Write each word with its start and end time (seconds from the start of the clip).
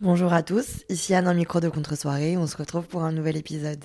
Bonjour 0.00 0.32
à 0.32 0.44
tous, 0.44 0.84
ici 0.88 1.12
Anne 1.12 1.26
en 1.26 1.34
micro 1.34 1.58
de 1.58 1.68
contre-soirée. 1.68 2.36
On 2.36 2.46
se 2.46 2.56
retrouve 2.56 2.86
pour 2.86 3.02
un 3.02 3.10
nouvel 3.10 3.36
épisode. 3.36 3.82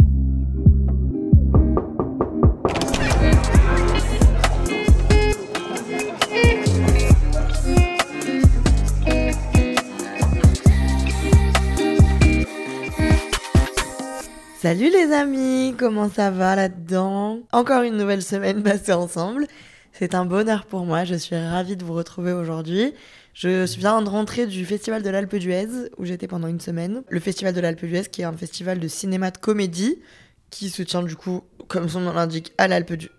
Salut 14.61 14.91
les 14.91 15.11
amis, 15.11 15.73
comment 15.79 16.11
ça 16.11 16.29
va 16.29 16.55
là-dedans? 16.55 17.39
Encore 17.51 17.81
une 17.81 17.97
nouvelle 17.97 18.21
semaine 18.21 18.61
passée 18.61 18.93
ensemble. 18.93 19.47
C'est 19.93 20.13
un 20.13 20.25
bonheur 20.25 20.65
pour 20.65 20.85
moi, 20.85 21.05
je 21.05 21.15
suis 21.15 21.35
ravie 21.35 21.75
de 21.75 21.83
vous 21.83 21.93
retrouver 21.93 22.33
aujourd'hui. 22.33 22.93
Je 23.33 23.65
viens 23.77 24.01
de 24.01 24.09
rentrer 24.09 24.45
du 24.45 24.65
Festival 24.65 25.01
de 25.01 25.09
l'Alpe 25.09 25.35
d'Huez 25.35 25.89
où 25.97 26.05
j'étais 26.05 26.27
pendant 26.27 26.47
une 26.47 26.59
semaine. 26.59 27.03
Le 27.09 27.19
Festival 27.19 27.53
de 27.53 27.61
l'Alpe 27.61 27.83
d'Huez 27.83 28.03
qui 28.11 28.21
est 28.21 28.25
un 28.25 28.37
festival 28.37 28.79
de 28.79 28.87
cinéma 28.87 29.31
de 29.31 29.37
comédie 29.37 29.99
qui 30.49 30.69
se 30.69 30.83
tient 30.83 31.01
du 31.01 31.15
coup, 31.15 31.43
comme 31.67 31.89
son 31.89 32.01
nom 32.01 32.13
l'indique, 32.13 32.53
à 32.57 32.67
l'Alpe 32.67 32.93
d'Huez. 32.93 33.11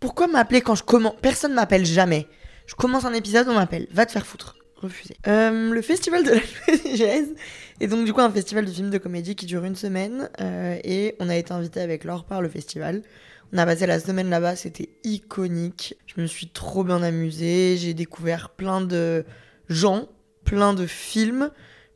Pourquoi 0.00 0.26
m'appeler 0.26 0.60
quand 0.60 0.74
je 0.74 0.82
commence 0.82 1.14
Personne 1.22 1.54
m'appelle 1.54 1.86
jamais. 1.86 2.26
Je 2.66 2.74
commence 2.74 3.04
un 3.04 3.14
épisode, 3.14 3.48
on 3.48 3.54
m'appelle. 3.54 3.86
Va 3.92 4.06
te 4.06 4.12
faire 4.12 4.26
foutre. 4.26 4.56
Refusé. 4.76 5.16
Euh, 5.26 5.70
le 5.70 5.82
Festival 5.82 6.22
de 6.24 6.30
l'Alpe 6.30 6.84
d'Huez 6.84 7.34
et 7.80 7.88
donc, 7.88 8.06
du 8.06 8.12
coup, 8.12 8.20
un 8.20 8.30
festival 8.30 8.64
de 8.64 8.70
films 8.70 8.90
de 8.90 8.98
comédie 8.98 9.36
qui 9.36 9.46
dure 9.46 9.64
une 9.64 9.76
semaine. 9.76 10.30
Euh, 10.40 10.78
et 10.82 11.14
on 11.20 11.28
a 11.28 11.36
été 11.36 11.52
invité 11.52 11.80
avec 11.80 12.04
Laure 12.04 12.24
par 12.24 12.40
le 12.40 12.48
festival. 12.48 13.02
On 13.52 13.58
a 13.58 13.66
passé 13.66 13.86
la 13.86 14.00
semaine 14.00 14.28
là-bas, 14.28 14.56
c'était 14.56 14.88
iconique. 15.04 15.94
Je 16.06 16.20
me 16.20 16.26
suis 16.26 16.48
trop 16.48 16.82
bien 16.82 17.02
amusée. 17.02 17.76
J'ai 17.76 17.94
découvert 17.94 18.50
plein 18.50 18.80
de 18.80 19.24
gens, 19.68 20.08
plein 20.44 20.74
de 20.74 20.86
films, 20.86 21.50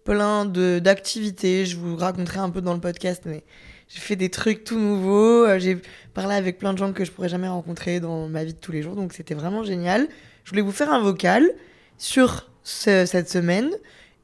plein 0.05 0.45
d'activités. 0.45 1.67
Je 1.67 1.77
vous 1.77 1.97
raconterai 1.97 2.39
un 2.39 2.51
peu 2.51 2.61
dans 2.61 2.75
le 2.75 2.81
podcast, 2.81 3.23
mais 3.27 3.43
j'ai 3.89 3.99
fait 3.99 4.17
des 4.17 4.31
trucs 4.31 4.63
tout 4.63 4.79
nouveaux. 4.79 5.45
Euh, 5.45 5.59
j'ai 5.59 5.79
parlé 6.15 6.35
avec 6.37 6.59
plein 6.59 6.73
de 6.73 6.79
gens 6.79 6.93
que 6.93 7.05
je 7.05 7.11
pourrais 7.11 7.29
jamais 7.29 7.49
rencontrer 7.49 7.99
dans 7.99 8.29
ma 8.29 8.45
vie 8.45 8.55
de 8.55 8.59
tous 8.59 8.71
les 8.71 8.83
jours. 8.83 8.95
Donc, 8.95 9.13
c'était 9.13 9.35
vraiment 9.35 9.65
génial. 9.65 10.09
Je 10.45 10.51
voulais 10.51 10.63
vous 10.63 10.73
faire 10.73 10.93
un 10.93 11.01
vocal 11.01 11.51
sur 11.99 12.49
cette 12.63 13.29
semaine 13.29 13.71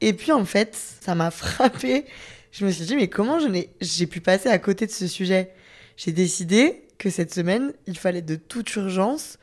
et 0.01 0.13
puis 0.13 0.31
en 0.31 0.45
fait, 0.45 0.77
ça 1.01 1.17
m'a 1.17 1.31
frappé. 1.33 2.05
Je 2.53 2.65
me 2.65 2.71
suis 2.71 2.85
dit, 2.85 2.95
mais 2.95 3.09
comment 3.09 3.39
j'ai 3.81 4.07
pu 4.07 4.21
passer 4.21 4.49
à 4.49 4.59
côté 4.59 4.87
de 4.87 4.93
ce 4.93 5.09
sujet? 5.09 5.53
J'ai 5.97 6.13
décidé 6.13 6.86
que 6.99 7.11
cette 7.11 7.33
semaine, 7.33 7.73
il 7.87 7.99
fallait 7.99 8.23
de 8.23 8.37
toute 8.37 8.75
urgence 8.77 9.39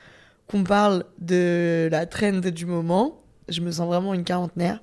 qu'on 0.48 0.64
parle 0.64 1.06
de 1.20 1.88
la 1.92 2.06
trend 2.06 2.40
du 2.40 2.66
moment. 2.66 3.22
Je 3.50 3.62
me 3.62 3.72
sens 3.72 3.88
vraiment 3.88 4.14
une 4.14 4.24
quarantenaire. 4.24 4.82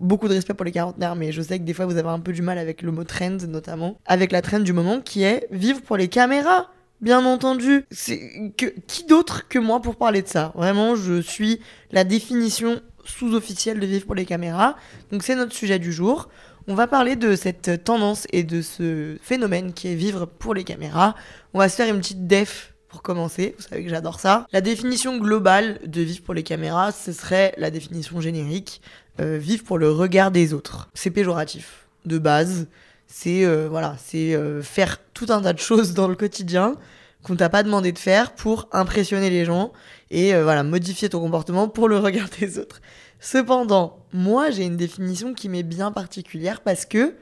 Beaucoup 0.00 0.28
de 0.28 0.34
respect 0.34 0.54
pour 0.54 0.64
les 0.64 0.72
quarantenaires, 0.72 1.16
mais 1.16 1.32
je 1.32 1.40
sais 1.40 1.58
que 1.58 1.64
des 1.64 1.72
fois 1.72 1.86
vous 1.86 1.96
avez 1.96 2.08
un 2.08 2.20
peu 2.20 2.32
du 2.32 2.42
mal 2.42 2.58
avec 2.58 2.82
le 2.82 2.92
mot 2.92 3.04
trend, 3.04 3.38
notamment. 3.48 3.96
Avec 4.04 4.30
la 4.30 4.42
trend 4.42 4.60
du 4.60 4.72
moment 4.72 5.00
qui 5.00 5.22
est 5.22 5.46
vivre 5.50 5.80
pour 5.80 5.96
les 5.96 6.08
caméras 6.08 6.70
bien 7.00 7.24
entendu. 7.24 7.84
C'est 7.90 8.52
qui 8.86 9.04
d'autre 9.04 9.48
que 9.48 9.58
moi 9.58 9.80
pour 9.80 9.96
parler 9.96 10.22
de 10.22 10.28
ça? 10.28 10.52
Vraiment, 10.54 10.96
je 10.96 11.20
suis 11.20 11.60
la 11.92 12.04
définition 12.04 12.80
sous-officiel 13.04 13.80
de 13.80 13.86
Vivre 13.86 14.04
pour 14.04 14.14
les 14.14 14.26
caméras. 14.26 14.76
Donc 15.10 15.22
c'est 15.22 15.34
notre 15.34 15.54
sujet 15.54 15.78
du 15.78 15.92
jour. 15.92 16.28
On 16.70 16.74
va 16.74 16.86
parler 16.86 17.16
de 17.16 17.34
cette 17.34 17.82
tendance 17.82 18.26
et 18.30 18.42
de 18.42 18.60
ce 18.60 19.16
phénomène 19.22 19.72
qui 19.72 19.88
est 19.88 19.94
vivre 19.94 20.26
pour 20.26 20.52
les 20.52 20.64
caméras. 20.64 21.14
On 21.54 21.60
va 21.60 21.70
se 21.70 21.76
faire 21.76 21.88
une 21.88 21.98
petite 21.98 22.26
def 22.26 22.74
pour 22.90 23.00
commencer. 23.00 23.54
Vous 23.56 23.64
savez 23.64 23.84
que 23.84 23.88
j'adore 23.88 24.20
ça. 24.20 24.46
La 24.52 24.60
définition 24.60 25.16
globale 25.16 25.80
de 25.86 26.02
vivre 26.02 26.22
pour 26.22 26.34
les 26.34 26.42
caméras, 26.42 26.92
ce 26.92 27.12
serait 27.12 27.54
la 27.56 27.70
définition 27.70 28.20
générique 28.20 28.82
euh, 29.18 29.38
vivre 29.38 29.64
pour 29.64 29.78
le 29.78 29.90
regard 29.90 30.30
des 30.30 30.52
autres. 30.52 30.90
C'est 30.92 31.10
péjoratif 31.10 31.86
de 32.04 32.18
base. 32.18 32.68
C'est 33.06 33.46
euh, 33.46 33.66
voilà, 33.70 33.96
c'est 34.04 34.34
euh, 34.34 34.60
faire 34.60 34.98
tout 35.14 35.28
un 35.30 35.40
tas 35.40 35.54
de 35.54 35.58
choses 35.58 35.94
dans 35.94 36.06
le 36.06 36.16
quotidien 36.16 36.74
qu'on 37.22 37.34
t'a 37.34 37.48
pas 37.48 37.62
demandé 37.62 37.92
de 37.92 37.98
faire 37.98 38.34
pour 38.34 38.68
impressionner 38.72 39.30
les 39.30 39.46
gens 39.46 39.72
et 40.10 40.38
voilà, 40.38 40.62
modifier 40.64 41.08
ton 41.08 41.20
comportement 41.20 41.66
pour 41.66 41.88
le 41.88 41.96
regard 41.98 42.28
des 42.38 42.58
autres. 42.58 42.82
Cependant, 43.20 44.04
moi, 44.12 44.50
j'ai 44.50 44.64
une 44.64 44.76
définition 44.76 45.34
qui 45.34 45.48
m'est 45.48 45.62
bien 45.62 45.90
particulière 45.90 46.60
parce 46.60 46.86
que 46.86 47.14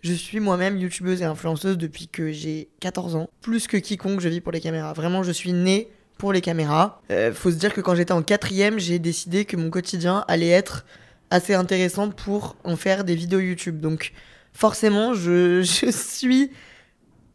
je 0.00 0.12
suis 0.12 0.40
moi-même 0.40 0.76
youtubeuse 0.76 1.22
et 1.22 1.24
influenceuse 1.24 1.76
depuis 1.76 2.08
que 2.08 2.32
j'ai 2.32 2.68
14 2.80 3.16
ans. 3.16 3.28
Plus 3.42 3.66
que 3.66 3.76
quiconque, 3.76 4.20
je 4.20 4.28
vis 4.28 4.40
pour 4.40 4.52
les 4.52 4.60
caméras. 4.60 4.92
Vraiment, 4.92 5.22
je 5.22 5.32
suis 5.32 5.52
née 5.52 5.88
pour 6.16 6.32
les 6.32 6.40
caméras. 6.40 7.02
Euh, 7.10 7.32
faut 7.32 7.50
se 7.50 7.56
dire 7.56 7.74
que 7.74 7.80
quand 7.80 7.94
j'étais 7.94 8.12
en 8.12 8.22
quatrième, 8.22 8.78
j'ai 8.78 8.98
décidé 8.98 9.44
que 9.44 9.56
mon 9.56 9.68
quotidien 9.68 10.24
allait 10.28 10.48
être 10.48 10.86
assez 11.30 11.54
intéressant 11.54 12.10
pour 12.10 12.56
en 12.64 12.76
faire 12.76 13.04
des 13.04 13.14
vidéos 13.14 13.40
YouTube. 13.40 13.80
Donc, 13.80 14.12
forcément, 14.52 15.12
je, 15.12 15.60
je 15.82 15.90
suis 15.90 16.50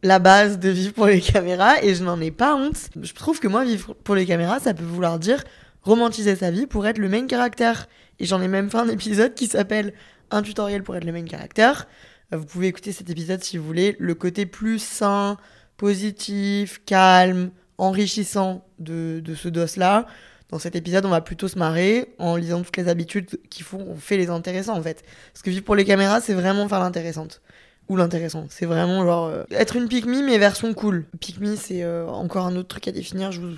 la 0.02 0.18
base 0.18 0.58
de 0.58 0.70
vivre 0.70 0.94
pour 0.94 1.06
les 1.06 1.20
caméras 1.20 1.82
et 1.82 1.94
je 1.94 2.02
n'en 2.02 2.20
ai 2.20 2.32
pas 2.32 2.56
honte. 2.56 2.90
Je 3.00 3.12
trouve 3.12 3.38
que 3.38 3.46
moi, 3.46 3.64
vivre 3.64 3.94
pour 4.02 4.16
les 4.16 4.26
caméras, 4.26 4.58
ça 4.58 4.74
peut 4.74 4.82
vouloir 4.82 5.18
dire 5.20 5.44
romantiser 5.82 6.36
sa 6.36 6.50
vie 6.50 6.66
pour 6.66 6.86
être 6.86 6.98
le 6.98 7.08
main 7.08 7.26
caractère. 7.26 7.88
Et 8.18 8.24
j'en 8.26 8.40
ai 8.40 8.48
même 8.48 8.70
fait 8.70 8.78
un 8.78 8.88
épisode 8.88 9.34
qui 9.34 9.46
s'appelle 9.46 9.92
Un 10.30 10.42
tutoriel 10.42 10.82
pour 10.82 10.96
être 10.96 11.04
le 11.04 11.12
main 11.12 11.24
caractère. 11.24 11.88
Euh, 12.32 12.36
vous 12.36 12.44
pouvez 12.44 12.68
écouter 12.68 12.92
cet 12.92 13.10
épisode 13.10 13.42
si 13.42 13.58
vous 13.58 13.64
voulez. 13.64 13.96
Le 13.98 14.14
côté 14.14 14.46
plus 14.46 14.78
sain, 14.78 15.36
positif, 15.76 16.80
calme, 16.86 17.50
enrichissant 17.78 18.64
de, 18.78 19.20
de 19.20 19.34
ce 19.34 19.48
dos-là. 19.48 20.06
Dans 20.52 20.58
cet 20.58 20.76
épisode, 20.76 21.06
on 21.06 21.10
va 21.10 21.22
plutôt 21.22 21.48
se 21.48 21.58
marrer 21.58 22.14
en 22.18 22.36
lisant 22.36 22.62
toutes 22.62 22.76
les 22.76 22.88
habitudes 22.88 23.40
qui 23.48 23.62
font, 23.62 23.86
on 23.88 23.96
fait 23.96 24.18
les 24.18 24.28
intéressants 24.28 24.76
en 24.76 24.82
fait. 24.82 25.02
Parce 25.32 25.42
que 25.42 25.48
vivre 25.48 25.64
pour 25.64 25.74
les 25.74 25.86
caméras, 25.86 26.20
c'est 26.20 26.34
vraiment 26.34 26.68
faire 26.68 26.80
l'intéressante 26.80 27.40
ou 27.88 27.96
l'intéressant. 27.96 28.46
C'est 28.50 28.66
vraiment 28.66 29.02
genre 29.02 29.26
euh, 29.28 29.44
être 29.50 29.76
une 29.76 29.88
pick 29.88 30.04
mais 30.04 30.36
version 30.36 30.74
cool. 30.74 31.06
Pick 31.20 31.38
c'est 31.56 31.82
euh, 31.82 32.06
encore 32.06 32.46
un 32.46 32.54
autre 32.56 32.68
truc 32.68 32.86
à 32.86 32.92
définir. 32.92 33.32
Je 33.32 33.40
vous, 33.40 33.56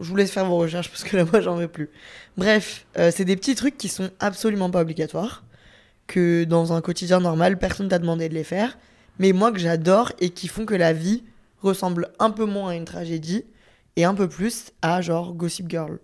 je 0.00 0.08
vous 0.08 0.16
laisse 0.16 0.30
faire 0.30 0.46
vos 0.46 0.56
recherches 0.56 0.88
parce 0.88 1.04
que 1.04 1.16
là, 1.16 1.24
moi, 1.24 1.40
j'en 1.40 1.56
veux 1.56 1.68
plus. 1.68 1.90
Bref, 2.36 2.86
euh, 2.98 3.10
c'est 3.14 3.24
des 3.24 3.36
petits 3.36 3.54
trucs 3.54 3.76
qui 3.76 3.88
sont 3.88 4.10
absolument 4.18 4.70
pas 4.70 4.80
obligatoires. 4.80 5.44
Que 6.06 6.44
dans 6.44 6.72
un 6.72 6.80
quotidien 6.80 7.20
normal, 7.20 7.58
personne 7.58 7.88
t'a 7.88 7.98
demandé 7.98 8.28
de 8.28 8.34
les 8.34 8.44
faire. 8.44 8.78
Mais 9.18 9.32
moi, 9.32 9.52
que 9.52 9.58
j'adore 9.58 10.12
et 10.18 10.30
qui 10.30 10.48
font 10.48 10.66
que 10.66 10.74
la 10.74 10.92
vie 10.92 11.22
ressemble 11.62 12.08
un 12.18 12.30
peu 12.30 12.46
moins 12.46 12.70
à 12.70 12.74
une 12.74 12.84
tragédie 12.84 13.44
et 13.96 14.04
un 14.04 14.14
peu 14.14 14.28
plus 14.28 14.72
à 14.82 15.02
genre 15.02 15.34
Gossip 15.34 15.68
Girl 15.68 15.98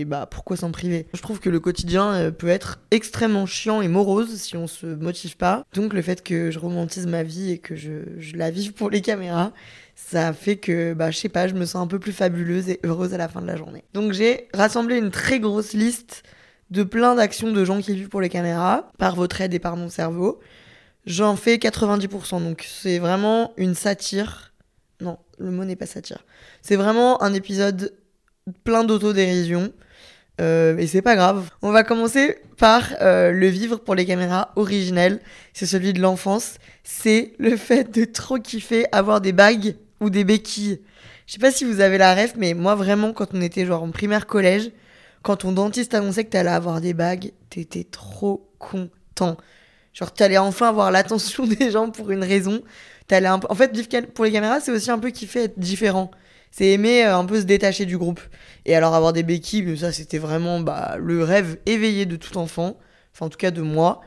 et 0.00 0.04
bah 0.04 0.26
pourquoi 0.30 0.56
s'en 0.56 0.70
priver? 0.70 1.06
Je 1.14 1.22
trouve 1.22 1.40
que 1.40 1.50
le 1.50 1.60
quotidien 1.60 2.12
euh, 2.12 2.30
peut 2.30 2.48
être 2.48 2.80
extrêmement 2.90 3.46
chiant 3.46 3.80
et 3.80 3.88
morose 3.88 4.36
si 4.36 4.56
on 4.56 4.66
se 4.66 4.86
motive 4.86 5.36
pas. 5.36 5.64
Donc 5.74 5.92
le 5.92 6.02
fait 6.02 6.22
que 6.22 6.50
je 6.50 6.58
romantise 6.58 7.06
ma 7.06 7.22
vie 7.22 7.52
et 7.52 7.58
que 7.58 7.76
je, 7.76 7.90
la 8.34 8.50
vive 8.50 8.72
pour 8.72 8.90
les 8.90 9.00
caméras, 9.00 9.52
ça 9.94 10.32
fait 10.32 10.56
que 10.56 10.94
bah 10.94 11.10
je 11.10 11.18
sais 11.18 11.28
pas, 11.28 11.48
je 11.48 11.54
me 11.54 11.64
sens 11.64 11.82
un 11.82 11.86
peu 11.86 11.98
plus 11.98 12.12
fabuleuse 12.12 12.68
et 12.68 12.80
heureuse 12.84 13.14
à 13.14 13.18
la 13.18 13.28
fin 13.28 13.40
de 13.42 13.46
la 13.46 13.56
journée. 13.56 13.84
Donc 13.94 14.12
j'ai 14.12 14.48
rassemblé 14.54 14.96
une 14.96 15.10
très 15.10 15.40
grosse 15.40 15.72
liste 15.72 16.22
de 16.70 16.82
plein 16.82 17.14
d'actions 17.14 17.52
de 17.52 17.64
gens 17.64 17.80
qui 17.80 17.94
vivent 17.94 18.08
pour 18.08 18.20
les 18.20 18.30
caméras 18.30 18.90
par 18.98 19.14
votre 19.14 19.40
aide 19.40 19.54
et 19.54 19.58
par 19.58 19.76
mon 19.76 19.88
cerveau. 19.88 20.40
J'en 21.04 21.36
fais 21.36 21.56
90%, 21.56 22.42
donc 22.42 22.66
c'est 22.68 22.98
vraiment 22.98 23.52
une 23.56 23.74
satire. 23.74 24.52
Non, 25.00 25.18
le 25.38 25.50
mot 25.50 25.64
n'est 25.64 25.76
pas 25.76 25.86
satire. 25.86 26.24
C'est 26.62 26.76
vraiment 26.76 27.22
un 27.22 27.34
épisode 27.34 27.92
plein 28.64 28.84
d'autodérision. 28.84 29.72
Euh, 30.42 30.76
et 30.76 30.86
c'est 30.86 31.02
pas 31.02 31.14
grave. 31.14 31.48
On 31.62 31.70
va 31.70 31.84
commencer 31.84 32.38
par 32.58 32.88
euh, 33.00 33.30
le 33.30 33.46
vivre 33.46 33.76
pour 33.76 33.94
les 33.94 34.04
caméras 34.04 34.52
originelles. 34.56 35.20
C'est 35.52 35.66
celui 35.66 35.92
de 35.92 36.00
l'enfance. 36.00 36.56
C'est 36.82 37.32
le 37.38 37.56
fait 37.56 37.90
de 37.92 38.04
trop 38.04 38.38
kiffer 38.38 38.86
avoir 38.92 39.20
des 39.20 39.32
bagues 39.32 39.76
ou 40.00 40.10
des 40.10 40.24
béquilles. 40.24 40.80
Je 41.26 41.34
sais 41.34 41.38
pas 41.38 41.52
si 41.52 41.64
vous 41.64 41.80
avez 41.80 41.96
la 41.98 42.14
ref, 42.14 42.34
mais 42.36 42.54
moi 42.54 42.74
vraiment, 42.74 43.12
quand 43.12 43.28
on 43.32 43.40
était 43.40 43.64
genre 43.64 43.84
en 43.84 43.90
primaire 43.90 44.26
collège, 44.26 44.70
quand 45.22 45.36
ton 45.36 45.52
dentiste 45.52 45.94
annonçait 45.94 46.24
que 46.24 46.30
t'allais 46.30 46.50
avoir 46.50 46.80
des 46.80 46.94
bagues, 46.94 47.32
t'étais 47.48 47.84
trop 47.84 48.50
content. 48.58 49.36
Genre, 49.92 50.12
t'allais 50.12 50.38
enfin 50.38 50.68
avoir 50.68 50.90
l'attention 50.90 51.46
des 51.58 51.70
gens 51.70 51.90
pour 51.90 52.10
une 52.10 52.24
raison. 52.24 52.62
T'allais 53.06 53.28
En 53.28 53.54
fait, 53.54 53.72
vivre 53.72 54.06
pour 54.12 54.24
les 54.24 54.32
caméras, 54.32 54.60
c'est 54.60 54.72
aussi 54.72 54.90
un 54.90 54.98
peu 54.98 55.10
kiffer 55.10 55.44
être 55.44 55.58
différent 55.58 56.10
c'est 56.52 56.68
aimer 56.68 57.04
euh, 57.04 57.16
un 57.16 57.24
peu 57.24 57.40
se 57.40 57.46
détacher 57.46 57.86
du 57.86 57.98
groupe. 57.98 58.20
Et 58.66 58.76
alors 58.76 58.94
avoir 58.94 59.12
des 59.12 59.24
béquilles, 59.24 59.76
ça 59.76 59.90
c'était 59.90 60.18
vraiment 60.18 60.60
bah, 60.60 60.96
le 61.00 61.24
rêve 61.24 61.58
éveillé 61.66 62.06
de 62.06 62.14
tout 62.14 62.38
enfant, 62.38 62.76
enfin 63.12 63.26
en 63.26 63.28
tout 63.28 63.38
cas 63.38 63.50
de 63.50 63.62
moi, 63.62 64.02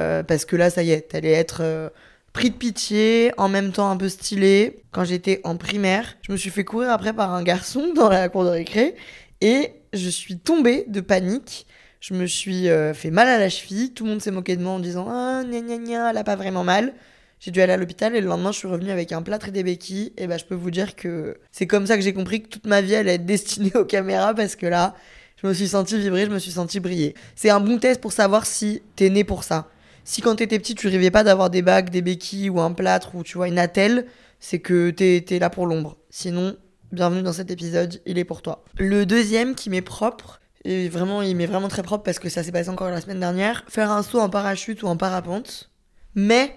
euh, 0.00 0.22
parce 0.22 0.46
que 0.46 0.56
là 0.56 0.70
ça 0.70 0.82
y 0.82 0.92
est, 0.92 1.08
t'allais 1.10 1.32
être 1.32 1.58
euh, 1.60 1.90
pris 2.32 2.50
de 2.50 2.54
pitié, 2.54 3.32
en 3.36 3.50
même 3.50 3.72
temps 3.72 3.90
un 3.90 3.96
peu 3.98 4.08
stylé. 4.08 4.82
Quand 4.92 5.04
j'étais 5.04 5.42
en 5.44 5.56
primaire, 5.56 6.16
je 6.22 6.32
me 6.32 6.38
suis 6.38 6.50
fait 6.50 6.64
courir 6.64 6.90
après 6.90 7.12
par 7.12 7.34
un 7.34 7.42
garçon 7.42 7.92
dans 7.94 8.08
la 8.08 8.30
cour 8.30 8.44
de 8.44 8.50
récré, 8.50 8.94
et 9.42 9.72
je 9.92 10.08
suis 10.08 10.38
tombée 10.38 10.84
de 10.88 11.02
panique. 11.02 11.66
Je 12.00 12.14
me 12.14 12.26
suis 12.26 12.68
fait 12.94 13.10
mal 13.10 13.26
à 13.26 13.40
la 13.40 13.48
cheville, 13.48 13.92
tout 13.92 14.04
le 14.04 14.10
monde 14.10 14.22
s'est 14.22 14.30
moqué 14.30 14.54
de 14.54 14.62
moi 14.62 14.74
en 14.74 14.78
disant 14.78 15.08
Ah, 15.10 15.42
gna 15.44 15.60
gna 15.60 15.78
gna, 15.78 16.10
elle 16.10 16.16
a 16.16 16.22
pas 16.22 16.36
vraiment 16.36 16.62
mal. 16.62 16.94
J'ai 17.40 17.50
dû 17.50 17.60
aller 17.60 17.72
à 17.72 17.76
l'hôpital 17.76 18.16
et 18.16 18.20
le 18.20 18.26
lendemain, 18.26 18.50
je 18.52 18.58
suis 18.58 18.68
revenue 18.68 18.90
avec 18.90 19.12
un 19.12 19.22
plâtre 19.22 19.48
et 19.48 19.50
des 19.52 19.62
béquilles. 19.62 20.12
Et 20.16 20.26
bah, 20.26 20.38
je 20.38 20.44
peux 20.44 20.54
vous 20.54 20.70
dire 20.70 20.96
que 20.96 21.38
c'est 21.52 21.66
comme 21.66 21.86
ça 21.86 21.96
que 21.96 22.02
j'ai 22.02 22.12
compris 22.12 22.42
que 22.42 22.48
toute 22.48 22.66
ma 22.66 22.80
vie 22.80 22.94
allait 22.94 23.14
être 23.14 23.26
destinée 23.26 23.72
aux 23.76 23.84
caméras 23.84 24.34
parce 24.34 24.56
que 24.56 24.66
là, 24.66 24.94
je 25.40 25.46
me 25.46 25.54
suis 25.54 25.68
sentie 25.68 25.98
vibrer, 25.98 26.26
je 26.26 26.30
me 26.30 26.38
suis 26.38 26.50
sentie 26.50 26.80
briller. 26.80 27.14
C'est 27.36 27.50
un 27.50 27.60
bon 27.60 27.78
test 27.78 28.00
pour 28.00 28.12
savoir 28.12 28.44
si 28.44 28.82
t'es 28.96 29.08
né 29.08 29.22
pour 29.22 29.44
ça. 29.44 29.68
Si 30.04 30.20
quand 30.20 30.36
t'étais 30.36 30.58
petit, 30.58 30.74
tu 30.74 30.88
rêvais 30.88 31.10
pas 31.10 31.22
d'avoir 31.22 31.50
des 31.50 31.62
bagues, 31.62 31.90
des 31.90 32.02
béquilles 32.02 32.50
ou 32.50 32.60
un 32.60 32.72
plâtre 32.72 33.14
ou 33.14 33.22
tu 33.22 33.36
vois 33.36 33.46
une 33.46 33.58
attelle, 33.58 34.06
c'est 34.40 34.58
que 34.58 34.90
t'es 34.90 35.24
es 35.28 35.38
là 35.38 35.50
pour 35.50 35.66
l'ombre. 35.66 35.98
Sinon, 36.10 36.56
bienvenue 36.92 37.22
dans 37.22 37.32
cet 37.32 37.50
épisode, 37.50 38.00
il 38.06 38.18
est 38.18 38.24
pour 38.24 38.42
toi. 38.42 38.64
Le 38.78 39.06
deuxième 39.06 39.54
qui 39.54 39.70
m'est 39.70 39.82
propre, 39.82 40.40
et 40.64 40.88
vraiment, 40.88 41.22
il 41.22 41.36
m'est 41.36 41.46
vraiment 41.46 41.68
très 41.68 41.82
propre 41.82 42.02
parce 42.04 42.18
que 42.18 42.28
ça 42.28 42.42
s'est 42.42 42.52
passé 42.52 42.68
encore 42.68 42.90
la 42.90 43.00
semaine 43.00 43.20
dernière, 43.20 43.64
faire 43.68 43.92
un 43.92 44.02
saut 44.02 44.20
en 44.20 44.28
parachute 44.28 44.82
ou 44.82 44.86
en 44.86 44.96
parapente. 44.96 45.70
Mais 46.14 46.52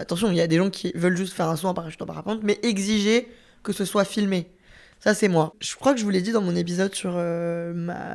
Attention, 0.00 0.30
il 0.30 0.36
y 0.36 0.40
a 0.40 0.46
des 0.46 0.56
gens 0.56 0.70
qui 0.70 0.92
veulent 0.94 1.16
juste 1.16 1.34
faire 1.34 1.48
un 1.48 1.56
saut 1.56 1.68
en 1.68 1.74
parachute 1.74 2.00
en 2.02 2.06
parapente, 2.06 2.40
mais 2.42 2.58
exiger 2.62 3.28
que 3.62 3.72
ce 3.72 3.84
soit 3.84 4.04
filmé. 4.04 4.46
Ça, 5.00 5.14
c'est 5.14 5.28
moi. 5.28 5.54
Je 5.60 5.74
crois 5.76 5.94
que 5.94 5.98
je 5.98 6.04
vous 6.04 6.10
l'ai 6.10 6.20
dit 6.20 6.30
dans 6.30 6.42
mon 6.42 6.54
épisode 6.54 6.94
sur 6.94 7.12
euh, 7.14 7.72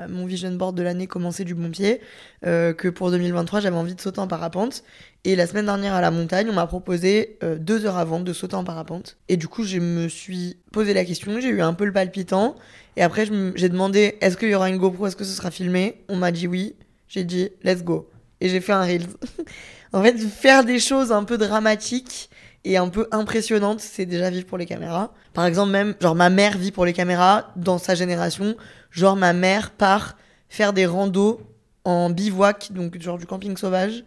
mon 0.07 0.25
vision 0.27 0.51
board 0.51 0.77
de 0.77 0.83
l'année 0.83 1.07
commencer 1.07 1.43
du 1.43 1.55
bon 1.55 1.71
pied, 1.71 1.99
euh, 2.45 2.73
que 2.73 2.87
pour 2.87 3.09
2023, 3.09 3.59
j'avais 3.59 3.75
envie 3.75 3.95
de 3.95 4.01
sauter 4.01 4.19
en 4.19 4.27
parapente. 4.27 4.83
Et 5.23 5.35
la 5.35 5.47
semaine 5.47 5.65
dernière 5.65 5.95
à 5.95 6.01
la 6.01 6.11
montagne, 6.11 6.47
on 6.47 6.53
m'a 6.53 6.67
proposé 6.67 7.39
euh, 7.43 7.57
deux 7.57 7.87
heures 7.87 7.97
avant 7.97 8.19
de 8.19 8.33
sauter 8.33 8.55
en 8.55 8.63
parapente. 8.63 9.17
Et 9.29 9.37
du 9.37 9.47
coup, 9.47 9.63
je 9.63 9.79
me 9.79 10.07
suis 10.07 10.57
posé 10.71 10.93
la 10.93 11.05
question, 11.05 11.39
j'ai 11.39 11.49
eu 11.49 11.61
un 11.61 11.73
peu 11.73 11.85
le 11.85 11.91
palpitant. 11.91 12.55
Et 12.97 13.01
après, 13.01 13.25
j'ai 13.55 13.69
demandé 13.69 14.17
est-ce 14.21 14.37
qu'il 14.37 14.49
y 14.49 14.55
aura 14.55 14.69
une 14.69 14.77
GoPro, 14.77 15.07
est-ce 15.07 15.15
que 15.15 15.23
ce 15.23 15.35
sera 15.35 15.49
filmé? 15.49 16.03
On 16.07 16.17
m'a 16.17 16.31
dit 16.31 16.45
oui. 16.45 16.75
J'ai 17.07 17.23
dit 17.23 17.49
let's 17.63 17.83
go. 17.83 18.09
Et 18.41 18.49
j'ai 18.49 18.61
fait 18.61 18.73
un 18.73 18.83
Reels. 18.83 19.07
En 19.95 20.03
fait, 20.03 20.17
faire 20.17 20.65
des 20.65 20.81
choses 20.81 21.13
un 21.13 21.23
peu 21.23 21.37
dramatiques 21.37 22.29
et 22.65 22.75
un 22.75 22.89
peu 22.89 23.07
impressionnantes, 23.11 23.79
c'est 23.79 24.05
déjà 24.05 24.29
vivre 24.29 24.45
pour 24.45 24.57
les 24.57 24.65
caméras. 24.65 25.13
Par 25.33 25.45
exemple, 25.45 25.71
même, 25.71 25.95
genre, 26.01 26.15
ma 26.15 26.29
mère 26.29 26.57
vit 26.57 26.73
pour 26.73 26.83
les 26.85 26.91
caméras 26.91 27.53
dans 27.55 27.77
sa 27.77 27.95
génération. 27.95 28.57
Genre, 28.91 29.15
ma 29.15 29.31
mère 29.31 29.71
part 29.71 30.17
faire 30.49 30.73
des 30.73 30.85
randos 30.85 31.39
en 31.85 32.09
bivouac, 32.09 32.73
donc 32.73 32.99
genre 32.99 33.17
du 33.17 33.25
camping 33.25 33.55
sauvage, 33.55 34.03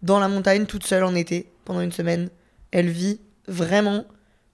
dans 0.00 0.20
la 0.20 0.28
montagne 0.28 0.64
toute 0.64 0.86
seule 0.86 1.04
en 1.04 1.14
été, 1.14 1.52
pendant 1.66 1.82
une 1.82 1.92
semaine. 1.92 2.30
Elle 2.70 2.88
vit 2.88 3.20
vraiment 3.46 4.06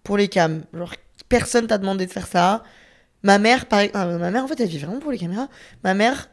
pour 0.03 0.17
les 0.17 0.27
cams. 0.27 0.65
Genre, 0.75 0.95
personne 1.29 1.69
t'a 1.69 1.79
demandé 1.79 2.07
de 2.07 2.13
faire 2.13 2.27
ça. 2.27 2.65
Ma 3.23 3.39
mère, 3.39 3.67
par... 3.67 3.83
Ah, 3.95 4.07
ma 4.07 4.33
mère, 4.33 4.43
en 4.43 4.49
fait, 4.49 4.59
elle 4.59 4.69
vit 4.69 4.79
vraiment 4.79 4.99
pour 4.99 5.13
les 5.13 5.19
caméras. 5.19 5.47
Ma 5.85 5.95
mère, 5.95 6.29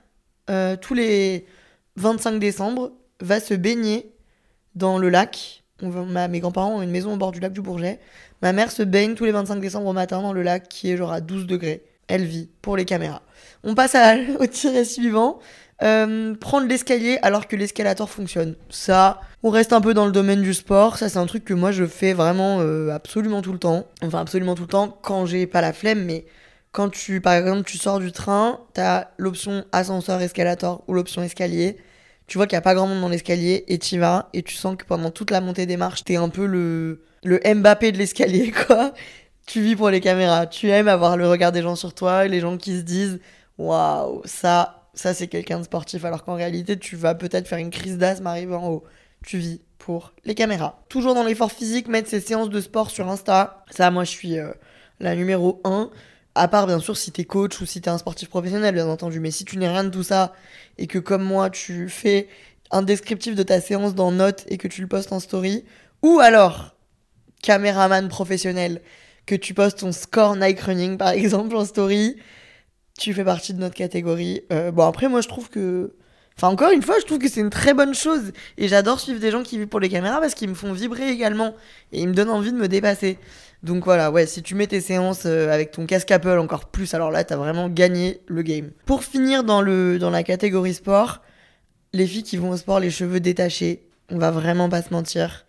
euh, 0.49 0.75
tous 0.75 0.95
les 0.95 1.45
25 1.97 2.39
décembre, 2.39 2.93
va 3.21 3.39
se 3.39 3.53
baigner 3.53 4.15
dans 4.79 4.97
le 4.97 5.09
lac. 5.09 5.63
Mes 5.81 6.39
grands-parents 6.39 6.77
ont 6.77 6.81
une 6.81 6.89
maison 6.89 7.13
au 7.13 7.17
bord 7.17 7.31
du 7.31 7.39
lac 7.39 7.53
du 7.53 7.61
Bourget. 7.61 7.99
Ma 8.41 8.53
mère 8.53 8.71
se 8.71 8.81
baigne 8.81 9.13
tous 9.13 9.25
les 9.25 9.31
25 9.31 9.59
décembre 9.59 9.87
au 9.87 9.93
matin 9.93 10.21
dans 10.21 10.33
le 10.33 10.41
lac 10.41 10.67
qui 10.67 10.91
est 10.91 10.97
genre 10.97 11.11
à 11.11 11.21
12 11.21 11.45
degrés. 11.45 11.83
Elle 12.07 12.25
vit 12.25 12.49
pour 12.61 12.75
les 12.75 12.85
caméras. 12.85 13.21
On 13.63 13.75
passe 13.75 13.95
au 14.39 14.45
tiré 14.47 14.83
suivant. 14.83 15.39
Euh, 15.81 16.35
prendre 16.35 16.67
l'escalier 16.67 17.19
alors 17.21 17.47
que 17.47 17.55
l'escalator 17.55 18.09
fonctionne. 18.09 18.55
Ça, 18.69 19.21
on 19.43 19.49
reste 19.49 19.71
un 19.71 19.79
peu 19.79 19.93
dans 19.93 20.05
le 20.05 20.11
domaine 20.11 20.41
du 20.41 20.53
sport. 20.53 20.97
Ça, 20.97 21.07
c'est 21.07 21.19
un 21.19 21.25
truc 21.25 21.45
que 21.45 21.53
moi 21.53 21.71
je 21.71 21.85
fais 21.85 22.11
vraiment 22.11 22.57
euh, 22.59 22.89
absolument 22.89 23.41
tout 23.41 23.53
le 23.53 23.59
temps. 23.59 23.85
Enfin, 24.03 24.19
absolument 24.19 24.55
tout 24.55 24.63
le 24.63 24.67
temps 24.67 24.97
quand 25.01 25.25
j'ai 25.25 25.47
pas 25.47 25.61
la 25.61 25.71
flemme, 25.71 26.03
mais 26.03 26.25
quand 26.73 26.89
tu, 26.89 27.21
par 27.21 27.33
exemple, 27.33 27.63
tu 27.63 27.77
sors 27.77 27.99
du 27.99 28.11
train, 28.11 28.59
t'as 28.73 29.07
l'option 29.17 29.63
ascenseur 29.71 30.21
escalator 30.21 30.83
ou 30.87 30.93
l'option 30.93 31.23
escalier 31.23 31.77
tu 32.29 32.37
vois 32.37 32.47
qu'il 32.47 32.55
n'y 32.55 32.59
a 32.59 32.61
pas 32.61 32.75
grand 32.75 32.87
monde 32.87 33.01
dans 33.01 33.09
l'escalier 33.09 33.65
et 33.67 33.79
tu 33.79 33.99
vas 33.99 34.29
et 34.33 34.43
tu 34.43 34.55
sens 34.55 34.77
que 34.77 34.85
pendant 34.85 35.09
toute 35.09 35.31
la 35.31 35.41
montée 35.41 35.65
des 35.65 35.77
marches, 35.77 36.03
t'es 36.03 36.15
un 36.15 36.29
peu 36.29 36.45
le, 36.45 37.01
le 37.23 37.39
Mbappé 37.43 37.91
de 37.91 37.97
l'escalier, 37.97 38.51
quoi. 38.67 38.93
Tu 39.47 39.61
vis 39.61 39.75
pour 39.75 39.89
les 39.89 39.99
caméras. 39.99 40.45
Tu 40.45 40.69
aimes 40.69 40.87
avoir 40.87 41.17
le 41.17 41.27
regard 41.27 41.51
des 41.51 41.63
gens 41.63 41.75
sur 41.75 41.93
toi 41.93 42.25
et 42.25 42.29
les 42.29 42.39
gens 42.39 42.57
qui 42.57 42.77
se 42.77 42.83
disent 42.83 43.19
waouh, 43.57 44.21
ça, 44.25 44.87
ça 44.93 45.15
c'est 45.15 45.27
quelqu'un 45.27 45.57
de 45.57 45.63
sportif. 45.63 46.05
Alors 46.05 46.23
qu'en 46.23 46.35
réalité, 46.35 46.77
tu 46.77 46.95
vas 46.95 47.15
peut-être 47.15 47.47
faire 47.47 47.57
une 47.57 47.71
crise 47.71 47.97
d'asthme 47.97 48.27
arrivant 48.27 48.63
en 48.63 48.69
haut. 48.69 48.83
Tu 49.25 49.39
vis 49.39 49.61
pour 49.79 50.13
les 50.23 50.35
caméras. 50.35 50.83
Toujours 50.87 51.15
dans 51.15 51.23
l'effort 51.23 51.51
physique, 51.51 51.87
mettre 51.87 52.09
ses 52.09 52.19
séances 52.19 52.49
de 52.49 52.61
sport 52.61 52.91
sur 52.91 53.09
Insta. 53.09 53.65
Ça, 53.71 53.89
moi, 53.89 54.03
je 54.03 54.11
suis 54.11 54.37
euh, 54.37 54.51
la 54.99 55.15
numéro 55.15 55.61
1. 55.63 55.89
À 56.35 56.47
part, 56.47 56.67
bien 56.67 56.79
sûr, 56.79 56.95
si 56.95 57.11
t'es 57.11 57.25
coach 57.25 57.59
ou 57.61 57.65
si 57.65 57.81
t'es 57.81 57.89
un 57.89 57.97
sportif 57.97 58.29
professionnel, 58.29 58.73
bien 58.73 58.87
entendu. 58.87 59.19
Mais 59.19 59.31
si 59.31 59.45
tu 59.45 59.57
n'es 59.57 59.67
rien 59.67 59.83
de 59.83 59.89
tout 59.89 60.03
ça 60.03 60.33
et 60.77 60.87
que, 60.87 60.99
comme 60.99 61.23
moi, 61.23 61.49
tu 61.49 61.89
fais 61.89 62.27
un 62.71 62.81
descriptif 62.81 63.35
de 63.35 63.43
ta 63.43 63.59
séance 63.61 63.95
dans 63.95 64.11
Note 64.11 64.45
et 64.47 64.57
que 64.57 64.67
tu 64.67 64.81
le 64.81 64.87
postes 64.87 65.11
en 65.11 65.19
story, 65.19 65.65
ou 66.01 66.19
alors, 66.19 66.75
caméraman 67.41 68.07
professionnel, 68.09 68.81
que 69.25 69.35
tu 69.35 69.53
postes 69.53 69.79
ton 69.79 69.91
score 69.91 70.35
Nike 70.35 70.61
Running, 70.61 70.97
par 70.97 71.09
exemple, 71.13 71.55
en 71.55 71.65
story, 71.65 72.17
tu 72.97 73.13
fais 73.13 73.25
partie 73.25 73.53
de 73.53 73.59
notre 73.59 73.75
catégorie. 73.75 74.41
Euh, 74.51 74.71
bon, 74.71 74.85
après, 74.85 75.09
moi, 75.09 75.21
je 75.21 75.27
trouve 75.27 75.49
que. 75.49 75.95
Enfin, 76.39 76.53
encore 76.53 76.71
une 76.71 76.81
fois, 76.81 76.95
je 77.01 77.05
trouve 77.05 77.19
que 77.19 77.27
c'est 77.27 77.41
une 77.41 77.49
très 77.49 77.73
bonne 77.73 77.93
chose. 77.93 78.31
Et 78.57 78.69
j'adore 78.69 79.01
suivre 79.01 79.19
des 79.19 79.29
gens 79.29 79.43
qui 79.43 79.57
vivent 79.57 79.67
pour 79.67 79.81
les 79.81 79.89
caméras 79.89 80.21
parce 80.21 80.35
qu'ils 80.35 80.47
me 80.47 80.53
font 80.53 80.71
vibrer 80.71 81.09
également. 81.09 81.53
Et 81.91 81.99
ils 81.99 82.07
me 82.07 82.13
donnent 82.13 82.29
envie 82.29 82.53
de 82.53 82.57
me 82.57 82.69
dépasser. 82.69 83.17
Donc 83.61 83.83
voilà, 83.83 84.09
ouais, 84.09 84.25
si 84.25 84.41
tu 84.41 84.55
mets 84.55 84.67
tes 84.67 84.79
séances 84.79 85.23
euh, 85.25 85.51
avec 85.51 85.71
ton 85.71 85.85
casque 85.85 86.09
Apple 86.11 86.37
encore 86.37 86.67
plus, 86.67 86.93
alors 86.93 87.11
là, 87.11 87.25
t'as 87.25 87.35
vraiment 87.35 87.67
gagné 87.67 88.21
le 88.27 88.41
game. 88.41 88.71
Pour 88.85 89.03
finir 89.03 89.43
dans, 89.43 89.61
le, 89.61 89.99
dans 89.99 90.11
la 90.11 90.23
catégorie 90.23 90.73
sport, 90.73 91.21
les 91.91 92.07
filles 92.07 92.23
qui 92.23 92.37
vont 92.37 92.51
au 92.51 92.57
sport 92.57 92.79
les 92.79 92.89
cheveux 92.89 93.19
détachés, 93.19 93.89
on 94.09 94.17
va 94.17 94.31
vraiment 94.31 94.69
pas 94.69 94.81
se 94.81 94.93
mentir. 94.93 95.45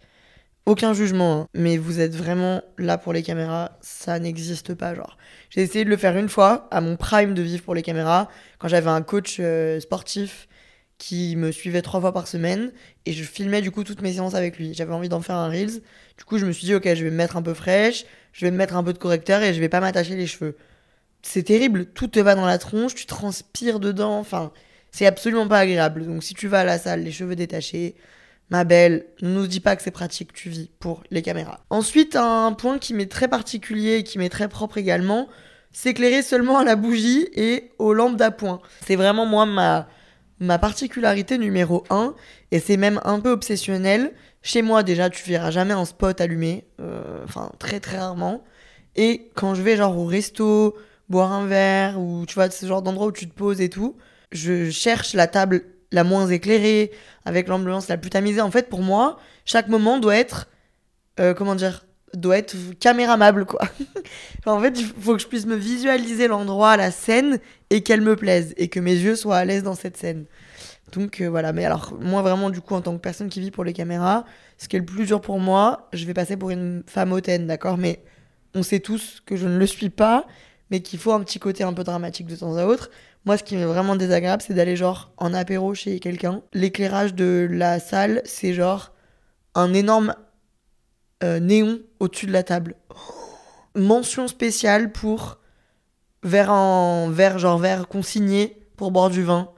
Aucun 0.66 0.92
jugement, 0.92 1.42
hein, 1.42 1.46
mais 1.54 1.76
vous 1.76 2.00
êtes 2.00 2.16
vraiment 2.16 2.62
là 2.78 2.98
pour 2.98 3.12
les 3.12 3.22
caméras, 3.22 3.78
ça 3.80 4.18
n'existe 4.18 4.74
pas, 4.74 4.96
genre. 4.96 5.16
J'ai 5.50 5.60
essayé 5.60 5.84
de 5.84 5.90
le 5.90 5.96
faire 5.96 6.16
une 6.16 6.28
fois, 6.28 6.66
à 6.72 6.80
mon 6.80 6.96
prime 6.96 7.34
de 7.34 7.42
vivre 7.42 7.62
pour 7.62 7.76
les 7.76 7.82
caméras, 7.82 8.28
quand 8.58 8.66
j'avais 8.66 8.90
un 8.90 9.02
coach 9.02 9.36
euh, 9.38 9.78
sportif 9.78 10.48
qui 11.00 11.34
me 11.34 11.50
suivait 11.50 11.80
trois 11.80 11.98
fois 11.98 12.12
par 12.12 12.28
semaine 12.28 12.72
et 13.06 13.12
je 13.12 13.24
filmais 13.24 13.62
du 13.62 13.70
coup 13.70 13.84
toutes 13.84 14.02
mes 14.02 14.12
séances 14.12 14.34
avec 14.34 14.58
lui. 14.58 14.74
J'avais 14.74 14.92
envie 14.92 15.08
d'en 15.08 15.22
faire 15.22 15.36
un 15.36 15.48
Reels. 15.48 15.80
Du 16.18 16.24
coup, 16.24 16.36
je 16.36 16.44
me 16.44 16.52
suis 16.52 16.66
dit, 16.66 16.74
ok, 16.74 16.84
je 16.84 17.02
vais 17.02 17.10
me 17.10 17.16
mettre 17.16 17.38
un 17.38 17.42
peu 17.42 17.54
fraîche, 17.54 18.04
je 18.34 18.44
vais 18.44 18.50
me 18.50 18.56
mettre 18.58 18.76
un 18.76 18.84
peu 18.84 18.92
de 18.92 18.98
correcteur 18.98 19.42
et 19.42 19.54
je 19.54 19.60
vais 19.60 19.70
pas 19.70 19.80
m'attacher 19.80 20.14
les 20.14 20.26
cheveux. 20.26 20.58
C'est 21.22 21.44
terrible, 21.44 21.86
tout 21.86 22.08
te 22.08 22.20
va 22.20 22.34
dans 22.34 22.44
la 22.44 22.58
tronche, 22.58 22.94
tu 22.94 23.06
transpires 23.06 23.80
dedans, 23.80 24.18
enfin, 24.18 24.52
c'est 24.90 25.06
absolument 25.06 25.48
pas 25.48 25.60
agréable. 25.60 26.04
Donc, 26.04 26.22
si 26.22 26.34
tu 26.34 26.48
vas 26.48 26.60
à 26.60 26.64
la 26.64 26.78
salle, 26.78 27.02
les 27.02 27.12
cheveux 27.12 27.34
détachés, 27.34 27.94
ma 28.50 28.64
belle, 28.64 29.06
ne 29.22 29.30
nous 29.30 29.46
dis 29.46 29.60
pas 29.60 29.76
que 29.76 29.82
c'est 29.82 29.90
pratique, 29.90 30.34
tu 30.34 30.50
vis 30.50 30.68
pour 30.80 31.02
les 31.10 31.22
caméras. 31.22 31.64
Ensuite, 31.70 32.14
un 32.14 32.52
point 32.52 32.78
qui 32.78 32.92
m'est 32.92 33.10
très 33.10 33.28
particulier 33.28 33.96
et 33.96 34.04
qui 34.04 34.18
m'est 34.18 34.28
très 34.28 34.48
propre 34.48 34.76
également, 34.76 35.28
s'éclairer 35.72 36.20
seulement 36.20 36.58
à 36.58 36.64
la 36.64 36.76
bougie 36.76 37.26
et 37.34 37.70
aux 37.78 37.94
lampes 37.94 38.16
d'appoint. 38.16 38.60
C'est 38.86 38.96
vraiment 38.96 39.24
moi 39.24 39.46
ma 39.46 39.88
ma 40.40 40.58
particularité 40.58 41.38
numéro 41.38 41.84
1, 41.90 42.14
et 42.50 42.58
c'est 42.58 42.76
même 42.76 43.00
un 43.04 43.20
peu 43.20 43.30
obsessionnel, 43.30 44.12
chez 44.42 44.62
moi 44.62 44.82
déjà 44.82 45.10
tu 45.10 45.22
verras 45.28 45.50
jamais 45.50 45.74
un 45.74 45.84
spot 45.84 46.20
allumé, 46.20 46.64
euh, 46.80 47.22
enfin 47.24 47.52
très 47.58 47.78
très 47.78 47.98
rarement, 47.98 48.42
et 48.96 49.30
quand 49.34 49.54
je 49.54 49.62
vais 49.62 49.76
genre 49.76 49.96
au 49.98 50.06
resto, 50.06 50.76
boire 51.08 51.32
un 51.32 51.46
verre, 51.46 52.00
ou 52.00 52.24
tu 52.26 52.34
vois 52.34 52.50
ce 52.50 52.66
genre 52.66 52.82
d'endroit 52.82 53.06
où 53.08 53.12
tu 53.12 53.28
te 53.28 53.34
poses 53.34 53.60
et 53.60 53.68
tout, 53.68 53.96
je 54.32 54.70
cherche 54.70 55.12
la 55.14 55.26
table 55.26 55.64
la 55.92 56.04
moins 56.04 56.28
éclairée, 56.28 56.92
avec 57.24 57.48
l'ambiance 57.48 57.88
la 57.88 57.98
plus 57.98 58.10
tamisée. 58.10 58.40
En 58.40 58.50
fait 58.50 58.68
pour 58.68 58.80
moi, 58.80 59.18
chaque 59.44 59.68
moment 59.68 59.98
doit 59.98 60.16
être, 60.16 60.48
euh, 61.18 61.34
comment 61.34 61.54
dire, 61.54 61.84
doit 62.14 62.38
être 62.38 62.56
caméramable 62.78 63.44
quoi. 63.44 63.60
en 64.46 64.60
fait, 64.60 64.78
il 64.78 64.86
faut 64.86 65.14
que 65.14 65.22
je 65.22 65.26
puisse 65.26 65.46
me 65.46 65.56
visualiser 65.56 66.28
l'endroit, 66.28 66.76
la 66.76 66.90
scène 66.90 67.38
et 67.70 67.82
qu'elle 67.82 68.00
me 68.00 68.16
plaise 68.16 68.54
et 68.56 68.68
que 68.68 68.80
mes 68.80 68.94
yeux 68.94 69.16
soient 69.16 69.36
à 69.36 69.44
l'aise 69.44 69.62
dans 69.62 69.74
cette 69.74 69.96
scène. 69.96 70.24
Donc 70.92 71.20
euh, 71.20 71.28
voilà, 71.28 71.52
mais 71.52 71.64
alors 71.64 71.96
moi 72.00 72.22
vraiment 72.22 72.50
du 72.50 72.60
coup 72.60 72.74
en 72.74 72.80
tant 72.80 72.92
que 72.94 73.00
personne 73.00 73.28
qui 73.28 73.40
vit 73.40 73.50
pour 73.50 73.64
les 73.64 73.72
caméras, 73.72 74.24
ce 74.58 74.68
qui 74.68 74.76
est 74.76 74.80
le 74.80 74.84
plus 74.84 75.06
dur 75.06 75.20
pour 75.20 75.38
moi, 75.38 75.88
je 75.92 76.04
vais 76.04 76.14
passer 76.14 76.36
pour 76.36 76.50
une 76.50 76.82
femme 76.86 77.12
hautaine, 77.12 77.46
d'accord? 77.46 77.78
Mais 77.78 78.02
on 78.54 78.62
sait 78.62 78.80
tous 78.80 79.22
que 79.24 79.36
je 79.36 79.46
ne 79.46 79.56
le 79.56 79.66
suis 79.66 79.90
pas, 79.90 80.26
mais 80.70 80.80
qu'il 80.80 80.98
faut 80.98 81.12
un 81.12 81.20
petit 81.20 81.38
côté 81.38 81.62
un 81.62 81.72
peu 81.72 81.84
dramatique 81.84 82.26
de 82.26 82.36
temps 82.36 82.56
à 82.56 82.64
autre. 82.64 82.90
Moi 83.24 83.36
ce 83.36 83.44
qui 83.44 83.56
m'est 83.56 83.64
vraiment 83.64 83.96
désagréable, 83.96 84.42
c'est 84.44 84.54
d'aller 84.54 84.76
genre 84.76 85.12
en 85.16 85.32
apéro 85.34 85.74
chez 85.74 86.00
quelqu'un. 86.00 86.42
L'éclairage 86.52 87.14
de 87.14 87.46
la 87.50 87.78
salle, 87.78 88.22
c'est 88.24 88.54
genre 88.54 88.92
un 89.54 89.72
énorme 89.74 90.14
néon 91.22 91.80
au-dessus 91.98 92.26
de 92.26 92.32
la 92.32 92.42
table. 92.42 92.76
Mention 93.74 94.26
spéciale 94.28 94.90
pour 94.90 95.38
verre 96.22 96.50
en 96.50 97.08
verre, 97.08 97.38
genre 97.38 97.58
verre 97.58 97.88
consigné 97.88 98.66
pour 98.76 98.90
boire 98.90 99.10
du 99.10 99.22
vin. 99.22 99.50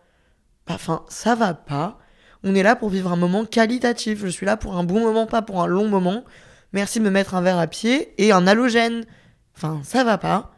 Enfin, 0.69 1.05
ça 1.09 1.35
va 1.35 1.55
pas. 1.55 1.99
On 2.45 2.55
est 2.55 2.63
là 2.63 2.77
pour 2.77 2.89
vivre 2.89 3.13
un 3.13 3.17
moment 3.17 3.45
qualitatif. 3.45 4.21
Je 4.23 4.29
suis 4.29 4.47
là 4.47 4.57
pour 4.57 4.77
un 4.77 4.85
bon 4.85 5.01
moment, 5.01 5.27
pas 5.27 5.43
pour 5.43 5.63
un 5.63 5.67
long 5.67 5.89
moment. 5.89 6.25
Merci 6.73 6.99
de 6.99 7.05
me 7.05 7.11
mettre 7.11 7.35
un 7.35 7.43
verre 7.43 7.59
à 7.59 7.67
pied 7.67 8.15
et 8.19 8.33
un 8.33 8.47
halogène. 8.47 9.05
Enfin, 9.57 9.81
ça 9.85 10.05
va 10.05 10.19
pas. 10.19 10.53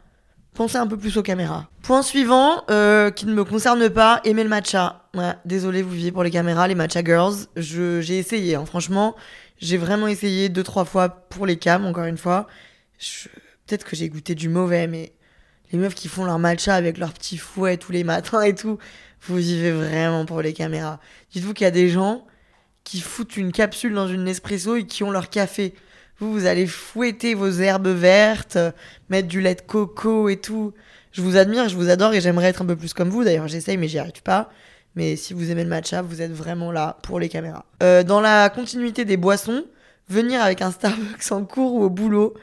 Pensez 0.53 0.77
un 0.77 0.87
peu 0.87 0.97
plus 0.97 1.17
aux 1.17 1.21
caméras. 1.21 1.67
Point 1.83 2.01
suivant, 2.01 2.63
euh, 2.71 3.11
qui 3.11 3.25
ne 3.25 3.33
me 3.33 3.43
concerne 3.43 3.89
pas, 3.89 4.21
aimer 4.23 4.43
le 4.43 4.49
matcha. 4.49 5.09
Désolé, 5.43 5.81
vous 5.81 5.91
vivez 5.91 6.11
pour 6.11 6.23
les 6.23 6.31
caméras, 6.31 6.67
les 6.67 6.75
matcha 6.75 7.03
girls. 7.03 7.35
J'ai 7.57 8.17
essayé, 8.17 8.55
hein. 8.55 8.65
franchement. 8.65 9.15
J'ai 9.59 9.77
vraiment 9.77 10.07
essayé 10.07 10.49
deux, 10.49 10.63
trois 10.63 10.85
fois 10.85 11.09
pour 11.09 11.45
les 11.45 11.57
cams, 11.57 11.85
encore 11.85 12.05
une 12.05 12.17
fois. 12.17 12.47
Peut-être 13.65 13.85
que 13.85 13.95
j'ai 13.95 14.09
goûté 14.09 14.35
du 14.35 14.49
mauvais, 14.49 14.87
mais 14.87 15.13
les 15.71 15.79
meufs 15.79 15.95
qui 15.95 16.07
font 16.07 16.25
leur 16.25 16.39
matcha 16.39 16.75
avec 16.75 16.97
leur 16.97 17.13
petit 17.13 17.37
fouet 17.37 17.77
tous 17.77 17.91
les 17.91 18.03
matins 18.03 18.41
et 18.41 18.53
tout, 18.53 18.77
vous 19.21 19.37
vivez 19.37 19.71
vraiment 19.71 20.25
pour 20.25 20.41
les 20.41 20.53
caméras. 20.53 20.99
Dites-vous 21.31 21.53
qu'il 21.53 21.65
y 21.65 21.67
a 21.67 21.71
des 21.71 21.89
gens 21.89 22.25
qui 22.83 22.99
foutent 23.01 23.37
une 23.37 23.51
capsule 23.51 23.93
dans 23.93 24.07
une 24.07 24.23
Nespresso 24.23 24.75
et 24.75 24.85
qui 24.85 25.03
ont 25.03 25.11
leur 25.11 25.29
café. 25.29 25.73
Vous, 26.19 26.31
vous 26.31 26.45
allez 26.45 26.67
fouetter 26.67 27.33
vos 27.33 27.49
herbes 27.49 27.87
vertes, 27.87 28.57
mettre 29.09 29.27
du 29.27 29.41
lait 29.41 29.55
de 29.55 29.61
coco 29.61 30.29
et 30.29 30.37
tout. 30.37 30.73
Je 31.11 31.21
vous 31.21 31.37
admire, 31.37 31.67
je 31.67 31.75
vous 31.75 31.89
adore 31.89 32.13
et 32.13 32.21
j'aimerais 32.21 32.47
être 32.47 32.61
un 32.61 32.65
peu 32.65 32.75
plus 32.75 32.93
comme 32.93 33.09
vous. 33.09 33.23
D'ailleurs, 33.23 33.47
j'essaye, 33.47 33.77
mais 33.77 33.87
j'y 33.87 33.99
arrive 33.99 34.21
pas. 34.21 34.49
Mais 34.95 35.15
si 35.15 35.33
vous 35.33 35.51
aimez 35.51 35.63
le 35.63 35.69
matcha, 35.69 36.01
vous 36.01 36.21
êtes 36.21 36.31
vraiment 36.31 36.71
là 36.71 36.97
pour 37.03 37.19
les 37.19 37.29
caméras. 37.29 37.65
Euh, 37.83 38.03
dans 38.03 38.21
la 38.21 38.49
continuité 38.49 39.05
des 39.05 39.17
boissons, 39.17 39.65
venir 40.09 40.41
avec 40.41 40.61
un 40.61 40.71
Starbucks 40.71 41.31
en 41.31 41.43
cours 41.43 41.73
ou 41.73 41.83
au 41.83 41.89
boulot 41.89 42.33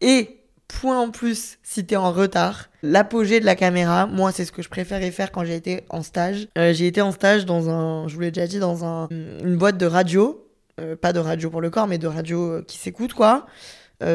et 0.00 0.38
point 0.66 1.00
en 1.00 1.10
plus 1.10 1.58
si 1.62 1.84
t'es 1.84 1.96
en 1.96 2.12
retard. 2.12 2.68
L'apogée 2.82 3.40
de 3.40 3.44
la 3.44 3.54
caméra, 3.56 4.06
moi 4.06 4.32
c'est 4.32 4.44
ce 4.44 4.52
que 4.52 4.62
je 4.62 4.68
préférais 4.68 5.10
faire 5.10 5.30
quand 5.30 5.44
j'ai 5.44 5.54
été 5.54 5.84
en 5.88 6.02
stage. 6.02 6.48
Euh, 6.58 6.72
j'ai 6.72 6.86
été 6.86 7.00
en 7.00 7.12
stage 7.12 7.44
dans 7.44 7.70
un, 7.70 8.08
je 8.08 8.14
vous 8.14 8.20
l'ai 8.20 8.30
déjà 8.30 8.46
dit, 8.46 8.58
dans 8.58 8.84
un, 8.84 9.08
une 9.10 9.56
boîte 9.56 9.78
de 9.78 9.86
radio 9.86 10.46
euh, 10.80 10.96
pas 10.96 11.12
de 11.12 11.18
radio 11.18 11.50
pour 11.50 11.60
le 11.60 11.68
corps, 11.68 11.86
mais 11.86 11.98
de 11.98 12.06
radio 12.06 12.62
qui 12.62 12.78
s'écoute, 12.78 13.12
quoi. 13.12 13.46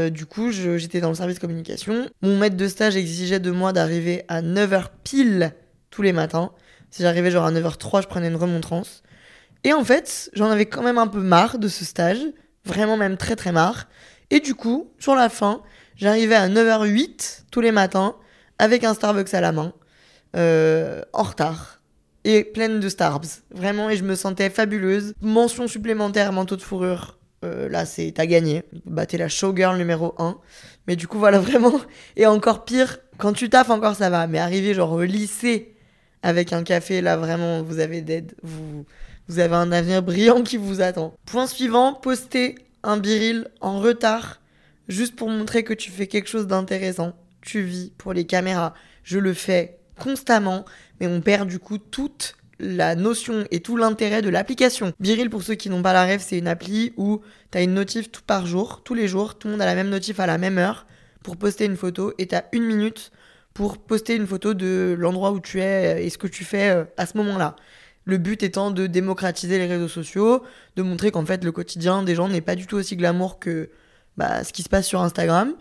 Du 0.09 0.25
coup, 0.25 0.51
j'étais 0.51 0.99
dans 0.99 1.09
le 1.09 1.15
service 1.15 1.37
communication. 1.37 2.09
Mon 2.23 2.39
maître 2.39 2.57
de 2.57 2.67
stage 2.67 2.95
exigeait 2.95 3.39
de 3.39 3.51
moi 3.51 3.71
d'arriver 3.71 4.23
à 4.27 4.41
9h 4.41 4.85
pile 5.03 5.53
tous 5.91 6.01
les 6.01 6.11
matins. 6.11 6.51
Si 6.95 7.01
j'arrivais 7.01 7.29
genre 7.29 7.43
à 7.43 7.51
9h03, 7.51 8.03
je 8.03 8.07
prenais 8.07 8.29
une 8.29 8.37
remontrance. 8.37 9.03
Et 9.65 9.73
en 9.73 9.83
fait, 9.83 10.29
j'en 10.31 10.49
avais 10.49 10.65
quand 10.65 10.81
même 10.81 10.97
un 10.97 11.07
peu 11.07 11.19
marre 11.19 11.59
de 11.59 11.67
ce 11.67 11.83
stage. 11.83 12.19
Vraiment 12.63 12.95
même 12.95 13.17
très 13.17 13.35
très 13.35 13.51
marre. 13.51 13.89
Et 14.29 14.39
du 14.39 14.55
coup, 14.55 14.93
sur 14.97 15.13
la 15.13 15.27
fin, 15.27 15.61
j'arrivais 15.97 16.35
à 16.35 16.47
9h08 16.47 17.47
tous 17.51 17.59
les 17.59 17.73
matins 17.73 18.15
avec 18.59 18.85
un 18.85 18.93
Starbucks 18.93 19.33
à 19.33 19.41
la 19.41 19.51
main, 19.51 19.73
en 20.33 21.23
retard 21.23 21.81
et 22.23 22.45
pleine 22.45 22.79
de 22.79 22.87
starbs. 22.87 23.43
Vraiment, 23.51 23.89
et 23.89 23.97
je 23.97 24.05
me 24.05 24.15
sentais 24.15 24.49
fabuleuse. 24.49 25.15
Mention 25.19 25.67
supplémentaire, 25.67 26.31
manteau 26.31 26.55
de 26.55 26.61
fourrure. 26.61 27.19
Euh, 27.43 27.67
là, 27.67 27.85
c'est 27.85 28.13
t'as 28.15 28.25
gagné. 28.25 28.63
Bah, 28.85 29.05
t'es 29.05 29.17
la 29.17 29.27
showgirl 29.27 29.75
numéro 29.75 30.15
1. 30.17 30.37
Mais 30.87 30.95
du 30.95 31.09
coup, 31.09 31.19
voilà, 31.19 31.39
vraiment. 31.41 31.77
Et 32.15 32.25
encore 32.25 32.63
pire, 32.63 32.99
quand 33.17 33.33
tu 33.33 33.49
taffes 33.49 33.69
encore, 33.69 33.97
ça 33.97 34.09
va. 34.09 34.27
Mais 34.27 34.39
arriver 34.39 34.73
genre 34.73 34.93
au 34.93 35.03
lycée 35.03 35.74
avec 36.25 36.53
un 36.53 36.63
café, 36.63 37.01
là, 37.01 37.17
vraiment, 37.17 37.61
vous 37.61 37.77
avez 37.77 38.01
d'aide. 38.01 38.33
Vous, 38.41 38.83
vous 39.27 39.39
avez 39.39 39.55
un 39.55 39.71
avenir 39.71 40.01
brillant 40.01 40.41
qui 40.41 40.57
vous 40.57 40.81
attend. 40.81 41.13
Point 41.25 41.45
suivant, 41.45 41.93
poster 41.93 42.55
un 42.81 42.97
biril 42.97 43.47
en 43.61 43.79
retard, 43.79 44.41
juste 44.87 45.15
pour 45.15 45.29
montrer 45.29 45.63
que 45.63 45.73
tu 45.73 45.91
fais 45.91 46.07
quelque 46.07 46.27
chose 46.27 46.47
d'intéressant. 46.47 47.13
Tu 47.41 47.61
vis 47.61 47.91
pour 47.99 48.11
les 48.11 48.25
caméras. 48.25 48.73
Je 49.03 49.19
le 49.19 49.33
fais 49.33 49.77
constamment 49.99 50.65
mais 50.99 51.07
on 51.07 51.21
perd 51.21 51.47
du 51.47 51.59
coup 51.59 51.77
toute 51.77 52.35
la 52.59 52.95
notion 52.95 53.45
et 53.51 53.59
tout 53.59 53.77
l'intérêt 53.77 54.21
de 54.21 54.29
l'application. 54.29 54.93
Biril, 54.99 55.29
pour 55.29 55.43
ceux 55.43 55.55
qui 55.55 55.69
n'ont 55.69 55.83
pas 55.83 55.93
la 55.93 56.05
rêve, 56.05 56.23
c'est 56.25 56.37
une 56.37 56.47
appli 56.47 56.93
où 56.97 57.21
tu 57.51 57.57
as 57.57 57.61
une 57.61 57.73
notif 57.73 58.11
tout 58.11 58.21
par 58.25 58.47
jour, 58.47 58.81
tous 58.83 58.93
les 58.93 59.07
jours, 59.07 59.37
tout 59.37 59.47
le 59.47 59.53
monde 59.53 59.61
a 59.61 59.65
la 59.65 59.75
même 59.75 59.89
notif 59.89 60.19
à 60.19 60.25
la 60.25 60.37
même 60.37 60.57
heure 60.57 60.87
pour 61.21 61.37
poster 61.37 61.65
une 61.65 61.75
photo 61.75 62.13
et 62.17 62.27
tu 62.27 62.35
as 62.35 62.45
une 62.51 62.63
minute 62.63 63.11
pour 63.55 63.77
poster 63.79 64.15
une 64.15 64.27
photo 64.27 64.53
de 64.53 64.95
l'endroit 64.99 65.31
où 65.31 65.39
tu 65.39 65.61
es 65.61 66.05
et 66.05 66.09
ce 66.11 66.19
que 66.19 66.27
tu 66.27 66.43
fais 66.43 66.69
euh, 66.69 66.83
à 66.97 67.07
ce 67.07 67.17
moment-là. 67.17 67.55
Le 68.03 68.17
but 68.17 68.43
étant 68.43 68.69
de 68.69 68.85
démocratiser 68.85 69.57
les 69.57 69.65
réseaux 69.65 69.87
sociaux, 69.87 70.43
de 70.75 70.83
montrer 70.83 71.09
qu'en 71.09 71.25
fait 71.25 71.43
le 71.43 71.51
quotidien 71.51 72.03
des 72.03 72.15
gens 72.15 72.27
n'est 72.27 72.41
pas 72.41 72.55
du 72.55 72.67
tout 72.67 72.75
aussi 72.75 72.97
glamour 72.97 73.39
que 73.39 73.71
bah, 74.17 74.43
ce 74.43 74.51
qui 74.53 74.61
se 74.61 74.69
passe 74.69 74.85
sur 74.85 75.01
Instagram. 75.01 75.53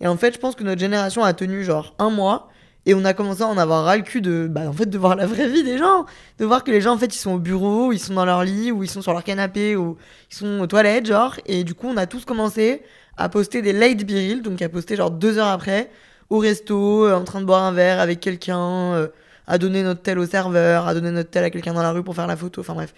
Et 0.00 0.08
en 0.08 0.16
fait, 0.16 0.34
je 0.34 0.38
pense 0.38 0.56
que 0.56 0.64
notre 0.64 0.80
génération 0.80 1.22
a 1.22 1.34
tenu 1.34 1.62
genre 1.62 1.94
un 1.98 2.10
mois 2.10 2.48
et 2.86 2.94
on 2.94 3.04
a 3.04 3.12
commencé 3.12 3.42
à 3.42 3.46
en 3.46 3.58
avoir 3.58 3.84
ras 3.84 3.96
le 3.96 4.02
cul 4.02 4.22
de, 4.22 4.48
bah, 4.50 4.62
en 4.66 4.72
fait, 4.72 4.86
de 4.86 4.98
voir 4.98 5.14
la 5.14 5.26
vraie 5.26 5.48
vie 5.48 5.62
des 5.62 5.78
gens. 5.78 6.06
De 6.38 6.46
voir 6.46 6.64
que 6.64 6.70
les 6.70 6.80
gens, 6.80 6.94
en 6.94 6.98
fait, 6.98 7.14
ils 7.14 7.18
sont 7.18 7.32
au 7.32 7.38
bureau, 7.38 7.92
ils 7.92 8.00
sont 8.00 8.14
dans 8.14 8.24
leur 8.24 8.42
lit, 8.42 8.72
ou 8.72 8.82
ils 8.82 8.90
sont 8.90 9.02
sur 9.02 9.12
leur 9.12 9.22
canapé, 9.22 9.76
ou 9.76 9.96
ils 10.30 10.34
sont 10.34 10.58
aux 10.60 10.66
toilettes, 10.66 11.06
genre. 11.06 11.36
Et 11.46 11.62
du 11.62 11.74
coup, 11.74 11.86
on 11.86 11.96
a 11.96 12.06
tous 12.06 12.24
commencé 12.24 12.82
à 13.16 13.28
poster 13.28 13.62
des 13.62 13.72
late 13.72 14.04
biril, 14.04 14.42
donc 14.42 14.60
à 14.62 14.68
poster 14.68 14.96
genre 14.96 15.10
deux 15.10 15.38
heures 15.38 15.48
après, 15.48 15.90
au 16.32 16.38
resto, 16.38 17.04
euh, 17.04 17.14
en 17.14 17.24
train 17.24 17.42
de 17.42 17.44
boire 17.44 17.62
un 17.62 17.72
verre 17.72 18.00
avec 18.00 18.18
quelqu'un, 18.18 18.94
euh, 18.94 19.08
à 19.46 19.58
donner 19.58 19.82
notre 19.82 20.00
tel 20.00 20.18
au 20.18 20.24
serveur, 20.24 20.88
à 20.88 20.94
donner 20.94 21.10
notre 21.10 21.28
tel 21.28 21.44
à 21.44 21.50
quelqu'un 21.50 21.74
dans 21.74 21.82
la 21.82 21.92
rue 21.92 22.02
pour 22.02 22.14
faire 22.14 22.26
la 22.26 22.38
photo. 22.38 22.62
Enfin 22.62 22.72
bref. 22.72 22.94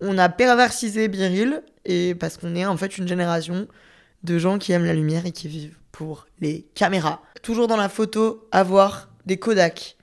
On 0.00 0.16
a 0.18 0.28
perversisé 0.28 1.08
biril, 1.08 1.64
et 1.84 2.14
parce 2.14 2.36
qu'on 2.36 2.54
est 2.54 2.64
en 2.64 2.76
fait 2.76 2.96
une 2.96 3.08
génération 3.08 3.66
de 4.22 4.38
gens 4.38 4.58
qui 4.58 4.70
aiment 4.70 4.84
la 4.84 4.94
lumière 4.94 5.26
et 5.26 5.32
qui 5.32 5.48
vivent 5.48 5.76
pour 5.90 6.28
les 6.40 6.64
caméras. 6.76 7.22
Toujours 7.42 7.66
dans 7.66 7.76
la 7.76 7.88
photo, 7.88 8.46
avoir 8.52 9.08
des 9.24 9.36
Kodak. 9.36 9.96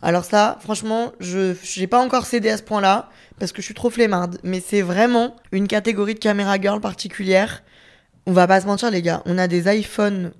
alors 0.00 0.24
ça, 0.24 0.58
franchement, 0.60 1.12
je 1.18 1.56
n'ai 1.80 1.86
pas 1.88 2.00
encore 2.00 2.26
cédé 2.26 2.50
à 2.50 2.56
ce 2.56 2.62
point-là 2.62 3.10
parce 3.40 3.50
que 3.50 3.62
je 3.62 3.64
suis 3.64 3.74
trop 3.74 3.90
flemmarde. 3.90 4.38
Mais 4.44 4.62
c'est 4.64 4.82
vraiment 4.82 5.34
une 5.50 5.66
catégorie 5.66 6.14
de 6.14 6.20
caméra 6.20 6.60
girl 6.60 6.80
particulière. 6.80 7.64
On 8.26 8.32
va 8.32 8.46
pas 8.46 8.60
se 8.60 8.66
mentir, 8.66 8.90
les 8.90 9.02
gars. 9.02 9.22
On 9.26 9.36
a 9.36 9.48
des 9.48 9.72
iPhones, 9.74 10.32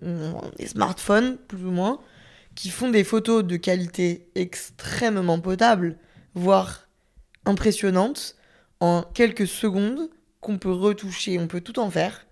des 0.58 0.66
smartphones, 0.66 1.36
plus 1.48 1.64
ou 1.64 1.70
moins, 1.70 2.00
qui 2.54 2.70
font 2.70 2.90
des 2.90 3.04
photos 3.04 3.44
de 3.44 3.56
qualité 3.56 4.28
extrêmement 4.34 5.40
potable, 5.40 5.96
voire 6.34 6.86
impressionnante, 7.44 8.36
en 8.80 9.02
quelques 9.02 9.46
secondes, 9.46 10.10
qu'on 10.40 10.58
peut 10.58 10.72
retoucher, 10.72 11.38
on 11.38 11.46
peut 11.46 11.60
tout 11.60 11.78
en 11.78 11.90
faire. 11.90 12.26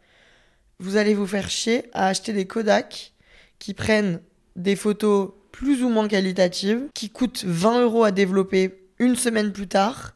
Vous 0.79 0.97
allez 0.97 1.15
vous 1.15 1.27
faire 1.27 1.51
chier 1.51 1.91
à 1.93 2.09
acheter 2.09 2.33
des 2.33 2.47
Kodak 2.47 3.13
qui 3.59 3.75
prennent 3.75 4.21
des 4.57 4.77
photos 4.77 5.33
plus 5.53 5.83
ou 5.83 5.89
moins 5.89 6.09
qualitative, 6.09 6.89
qui 6.95 7.11
coûte 7.11 7.45
20 7.45 7.83
euros 7.83 8.05
à 8.05 8.13
développer 8.13 8.89
une 8.99 9.17
semaine 9.17 9.53
plus 9.53 9.69
tard, 9.69 10.15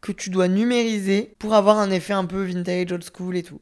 que 0.00 0.12
tu 0.12 0.30
dois 0.30 0.48
numériser 0.48 1.34
pour 1.38 1.54
avoir 1.54 1.78
un 1.78 1.90
effet 1.90 2.12
un 2.12 2.24
peu 2.24 2.42
vintage, 2.44 2.92
old 2.92 3.04
school 3.04 3.36
et 3.36 3.42
tout. 3.42 3.60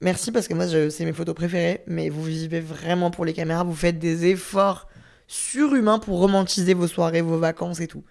Merci 0.00 0.30
parce 0.30 0.46
que 0.46 0.54
moi 0.54 0.66
c'est 0.90 1.04
mes 1.04 1.12
photos 1.12 1.34
préférées, 1.34 1.82
mais 1.86 2.08
vous 2.08 2.22
vivez 2.22 2.60
vraiment 2.60 3.10
pour 3.10 3.24
les 3.24 3.32
caméras, 3.32 3.64
vous 3.64 3.74
faites 3.74 3.98
des 3.98 4.26
efforts 4.26 4.88
surhumains 5.26 5.98
pour 5.98 6.18
romantiser 6.18 6.74
vos 6.74 6.86
soirées, 6.86 7.20
vos 7.20 7.38
vacances 7.38 7.80
et 7.80 7.88
tout. 7.88 8.04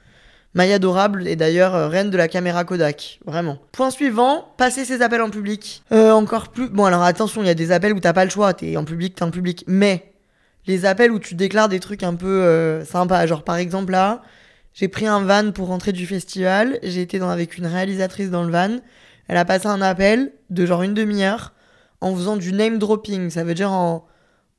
Maya 0.54 0.76
adorable 0.76 1.28
et 1.28 1.36
d'ailleurs 1.36 1.76
euh, 1.76 1.88
reine 1.88 2.10
de 2.10 2.18
la 2.18 2.28
caméra 2.28 2.64
Kodak, 2.64 3.20
vraiment. 3.26 3.60
Point 3.72 3.92
suivant, 3.92 4.54
passer 4.58 4.86
ses 4.86 5.02
appels 5.02 5.22
en 5.22 5.30
public. 5.30 5.84
Euh, 5.92 6.12
encore 6.12 6.50
plus. 6.50 6.70
Bon 6.70 6.86
alors 6.86 7.04
attention, 7.04 7.42
il 7.42 7.48
y 7.48 7.52
a 7.52 7.54
des 7.54 7.72
appels 7.72 7.94
où 7.94 8.00
t'as 8.00 8.14
pas 8.14 8.26
le 8.26 8.32
choix, 8.32 8.54
t'es 8.54 8.76
en 8.76 8.84
public, 8.84 9.16
t'es 9.16 9.24
en 9.24 9.32
public, 9.32 9.64
mais 9.68 10.12
les 10.68 10.86
appels 10.86 11.12
où 11.12 11.20
tu 11.20 11.36
déclares 11.36 11.70
des 11.70 11.80
trucs 11.80 12.04
un 12.04 12.16
peu 12.16 12.44
euh, 12.44 12.84
sympas. 12.86 13.26
Genre, 13.26 13.44
par 13.44 13.56
exemple, 13.56 13.94
là, 13.94 14.22
j'ai 14.74 14.90
pris 14.90 15.08
un 15.08 15.22
van 15.22 15.52
pour 15.52 15.68
rentrer 15.68 15.94
du 15.94 16.06
festival. 16.06 16.80
J'ai 16.84 17.02
été 17.02 17.20
dans, 17.20 17.30
avec 17.30 17.58
une 17.58 17.66
réalisatrice 17.66 18.30
dans 18.30 18.44
le 18.44 18.52
van. 18.52 18.78
Elle 19.28 19.38
a 19.38 19.46
passé 19.46 19.68
un 19.68 19.82
appel 19.82 20.34
de 20.50 20.66
genre 20.66 20.84
une 20.84 20.94
demi-heure 20.94 21.54
en 22.02 22.16
faisant 22.16 22.38
du 22.38 22.54
name 22.54 22.80
dropping. 22.80 23.30
Ça 23.30 23.44
veut 23.44 23.54
dire 23.54 23.72
en, 23.72 24.08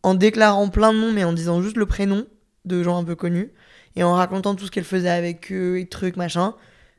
en 0.03 0.15
déclarant 0.15 0.69
plein 0.69 0.93
de 0.93 0.99
noms, 0.99 1.13
mais 1.13 1.25
en 1.25 1.33
disant 1.33 1.63
juste 1.63 1.77
le 1.77 1.87
prénom 1.87 2.27
de 2.65 2.83
gens 2.83 2.99
un 2.99 3.05
peu 3.05 3.15
connus. 3.15 3.53
Et 3.97 4.03
en 4.03 4.15
racontant 4.15 4.55
tout 4.55 4.67
ce 4.67 4.71
qu'elle 4.71 4.85
faisait 4.85 5.09
avec 5.09 5.51
eux 5.53 5.79
et 5.79 5.87
trucs, 5.87 6.17
machin. 6.17 6.55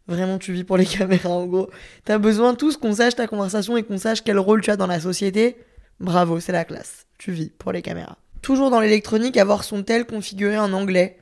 Vraiment, 0.07 0.37
tu 0.37 0.53
vis 0.53 0.63
pour 0.63 0.77
les 0.77 0.85
caméras, 0.87 1.29
en 1.29 1.45
gros. 1.45 1.69
T'as 2.05 2.17
besoin 2.17 2.55
tous 2.55 2.77
qu'on 2.77 2.93
sache 2.93 3.15
ta 3.15 3.27
conversation 3.27 3.77
et 3.77 3.83
qu'on 3.83 3.97
sache 3.97 4.23
quel 4.23 4.39
rôle 4.39 4.61
tu 4.61 4.71
as 4.71 4.77
dans 4.77 4.87
la 4.87 4.99
société. 4.99 5.57
Bravo, 5.99 6.39
c'est 6.39 6.51
la 6.51 6.65
classe. 6.65 7.05
Tu 7.17 7.31
vis 7.31 7.49
pour 7.49 7.71
les 7.71 7.81
caméras 7.81 8.17
toujours 8.41 8.69
dans 8.69 8.79
l'électronique, 8.79 9.37
avoir 9.37 9.63
son 9.63 9.83
tel 9.83 10.05
configuré 10.05 10.57
en 10.57 10.73
anglais. 10.73 11.17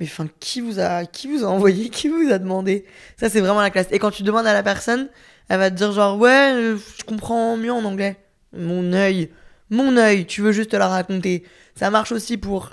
Mais 0.00 0.06
enfin, 0.06 0.26
qui 0.40 0.60
vous 0.60 0.80
a, 0.80 1.04
qui 1.06 1.28
vous 1.28 1.44
a 1.44 1.48
envoyé, 1.48 1.88
qui 1.90 2.08
vous 2.08 2.30
a 2.30 2.38
demandé? 2.38 2.84
Ça, 3.18 3.28
c'est 3.28 3.40
vraiment 3.40 3.60
la 3.60 3.70
classe. 3.70 3.86
Et 3.90 3.98
quand 3.98 4.10
tu 4.10 4.22
demandes 4.22 4.46
à 4.46 4.52
la 4.52 4.62
personne, 4.62 5.08
elle 5.48 5.58
va 5.58 5.70
te 5.70 5.76
dire 5.76 5.92
genre, 5.92 6.18
ouais, 6.18 6.52
euh, 6.52 6.76
je 6.98 7.04
comprends 7.04 7.56
mieux 7.56 7.72
en 7.72 7.84
anglais. 7.84 8.16
Mon 8.56 8.92
œil, 8.92 9.30
mon 9.70 9.96
œil, 9.96 10.26
tu 10.26 10.40
veux 10.40 10.52
juste 10.52 10.74
la 10.74 10.88
raconter. 10.88 11.44
Ça 11.74 11.90
marche 11.90 12.12
aussi 12.12 12.36
pour 12.36 12.70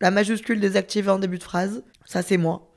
la 0.00 0.10
majuscule 0.10 0.60
désactivée 0.60 1.10
en 1.10 1.18
début 1.18 1.38
de 1.38 1.42
phrase. 1.42 1.82
Ça, 2.04 2.22
c'est 2.22 2.36
moi. 2.36 2.72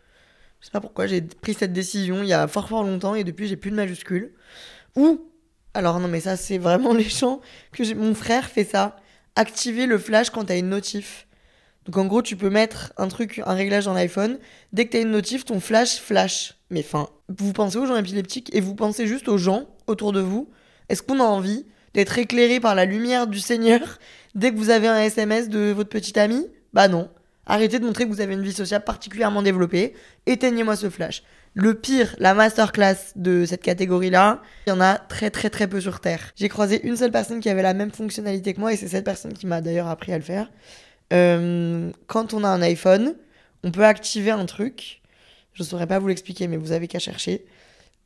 Je 0.59 0.67
sais 0.67 0.71
pas 0.71 0.81
pourquoi 0.81 1.07
j'ai 1.07 1.21
pris 1.21 1.53
cette 1.53 1.73
décision 1.73 2.21
il 2.21 2.29
y 2.29 2.33
a 2.33 2.47
fort 2.47 2.69
fort 2.69 2.83
longtemps 2.83 3.15
et 3.15 3.23
depuis 3.23 3.47
j'ai 3.47 3.57
plus 3.57 3.71
de 3.71 3.75
majuscule. 3.75 4.33
Ou, 4.95 5.27
alors 5.73 5.99
non 5.99 6.07
mais 6.07 6.19
ça 6.19 6.37
c'est 6.37 6.59
vraiment 6.59 6.93
les 6.93 7.05
que 7.05 7.93
mon 7.95 8.13
frère 8.13 8.45
fait 8.45 8.63
ça 8.63 8.97
activer 9.35 9.87
le 9.87 9.97
flash 9.97 10.29
quand 10.29 10.45
t'as 10.45 10.57
une 10.57 10.69
notif. 10.69 11.27
Donc 11.85 11.97
en 11.97 12.05
gros, 12.05 12.21
tu 12.21 12.35
peux 12.35 12.49
mettre 12.49 12.93
un 12.97 13.07
truc, 13.07 13.41
un 13.45 13.53
réglage 13.53 13.85
dans 13.85 13.93
l'iPhone. 13.93 14.37
Dès 14.71 14.85
que 14.85 14.91
tu 14.91 14.97
as 14.97 15.01
une 15.01 15.11
notif, 15.11 15.45
ton 15.45 15.59
flash 15.59 15.97
flash. 15.97 16.55
Mais 16.69 16.81
enfin, 16.81 17.09
vous 17.27 17.53
pensez 17.53 17.77
aux 17.77 17.87
gens 17.87 17.95
épileptiques 17.95 18.53
et 18.53 18.61
vous 18.61 18.75
pensez 18.75 19.07
juste 19.07 19.27
aux 19.27 19.37
gens 19.37 19.65
autour 19.87 20.11
de 20.11 20.19
vous. 20.19 20.51
Est-ce 20.89 21.01
qu'on 21.01 21.19
a 21.19 21.23
envie 21.23 21.65
d'être 21.93 22.17
éclairé 22.17 22.59
par 22.59 22.75
la 22.75 22.85
lumière 22.85 23.27
du 23.27 23.39
Seigneur 23.39 23.81
dès 24.35 24.51
que 24.51 24.57
vous 24.57 24.69
avez 24.69 24.87
un 24.87 24.99
SMS 24.99 25.49
de 25.49 25.71
votre 25.71 25.89
petite 25.89 26.17
amie 26.17 26.47
Bah 26.73 26.87
non. 26.87 27.09
Arrêtez 27.45 27.79
de 27.79 27.85
montrer 27.85 28.05
que 28.05 28.09
vous 28.09 28.21
avez 28.21 28.33
une 28.33 28.43
vie 28.43 28.53
sociale 28.53 28.83
particulièrement 28.83 29.41
développée. 29.41 29.93
Éteignez-moi 30.25 30.75
ce 30.75 30.89
flash. 30.89 31.23
Le 31.53 31.73
pire, 31.73 32.15
la 32.17 32.33
masterclass 32.33 32.95
de 33.17 33.43
cette 33.45 33.61
catégorie-là, 33.61 34.41
il 34.67 34.69
y 34.69 34.73
en 34.73 34.79
a 34.79 34.95
très 34.95 35.29
très 35.29 35.49
très 35.49 35.67
peu 35.67 35.81
sur 35.81 35.99
Terre. 35.99 36.31
J'ai 36.37 36.47
croisé 36.47 36.85
une 36.87 36.95
seule 36.95 37.11
personne 37.11 37.41
qui 37.41 37.49
avait 37.49 37.61
la 37.61 37.73
même 37.73 37.91
fonctionnalité 37.91 38.53
que 38.53 38.59
moi 38.61 38.71
et 38.71 38.77
c'est 38.77 38.87
cette 38.87 39.03
personne 39.03 39.33
qui 39.33 39.47
m'a 39.47 39.59
d'ailleurs 39.59 39.87
appris 39.87 40.13
à 40.13 40.17
le 40.17 40.23
faire. 40.23 40.49
Euh, 41.11 41.91
quand 42.07 42.33
on 42.33 42.45
a 42.45 42.47
un 42.47 42.61
iPhone, 42.61 43.15
on 43.63 43.71
peut 43.71 43.83
activer 43.83 44.31
un 44.31 44.45
truc. 44.45 45.01
Je 45.53 45.63
ne 45.63 45.67
saurais 45.67 45.87
pas 45.87 45.99
vous 45.99 46.07
l'expliquer, 46.07 46.47
mais 46.47 46.55
vous 46.55 46.71
avez 46.71 46.87
qu'à 46.87 46.99
chercher. 46.99 47.43